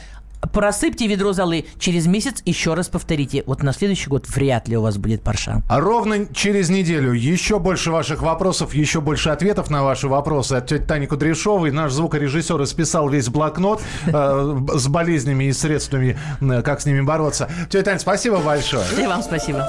Просыпьте 0.53 1.07
ведро 1.07 1.33
золы, 1.33 1.67
через 1.79 2.07
месяц 2.07 2.43
еще 2.45 2.75
раз 2.75 2.89
повторите. 2.89 3.43
Вот 3.47 3.63
на 3.63 3.73
следующий 3.73 4.09
год 4.09 4.29
вряд 4.29 4.69
ли 4.69 4.77
у 4.77 4.83
вас 4.83 4.97
будет 4.97 5.23
парша. 5.23 5.63
А 5.69 5.81
ровно 5.81 6.27
через 6.33 6.69
неделю 6.69 7.13
еще 7.13 7.59
больше 7.59 7.91
ваших 7.91 8.23
вопросов, 8.23 8.75
еще 8.75 9.01
больше 9.01 9.31
ответов 9.31 9.71
на 9.71 9.83
ваши 9.83 10.09
вопросы 10.09 10.55
от 10.55 10.67
тети 10.67 10.83
Тани 10.83 11.07
Кудряшовой. 11.07 11.73
Наш 11.73 11.93
звукорежиссер 11.93 12.63
исписал 12.63 13.09
весь 13.09 13.29
блокнот 13.29 13.83
э, 14.07 14.57
с 14.75 14.89
болезнями 14.89 15.45
и 15.45 15.53
средствами, 15.53 16.19
э, 16.41 16.63
как 16.63 16.81
с 16.81 16.87
ними 16.87 17.01
бороться. 17.01 17.49
Тетя 17.71 17.85
Таня, 17.85 17.99
спасибо 17.99 18.39
большое. 18.39 18.85
И 18.99 19.07
вам 19.07 19.23
спасибо. 19.23 19.67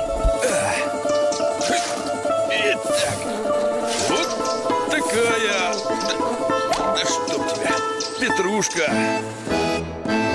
Петрушка. 8.58 8.91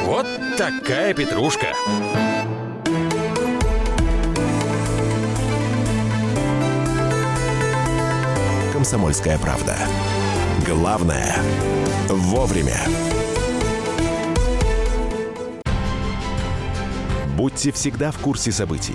Вот 0.04 0.26
такая 0.56 1.12
петрушка. 1.12 1.74
Комсомольская 8.72 9.38
правда. 9.38 9.76
Главное– 10.64 11.36
вовремя. 12.08 12.78
Будьте 17.36 17.72
всегда 17.72 18.12
в 18.12 18.18
курсе 18.18 18.52
событий. 18.52 18.94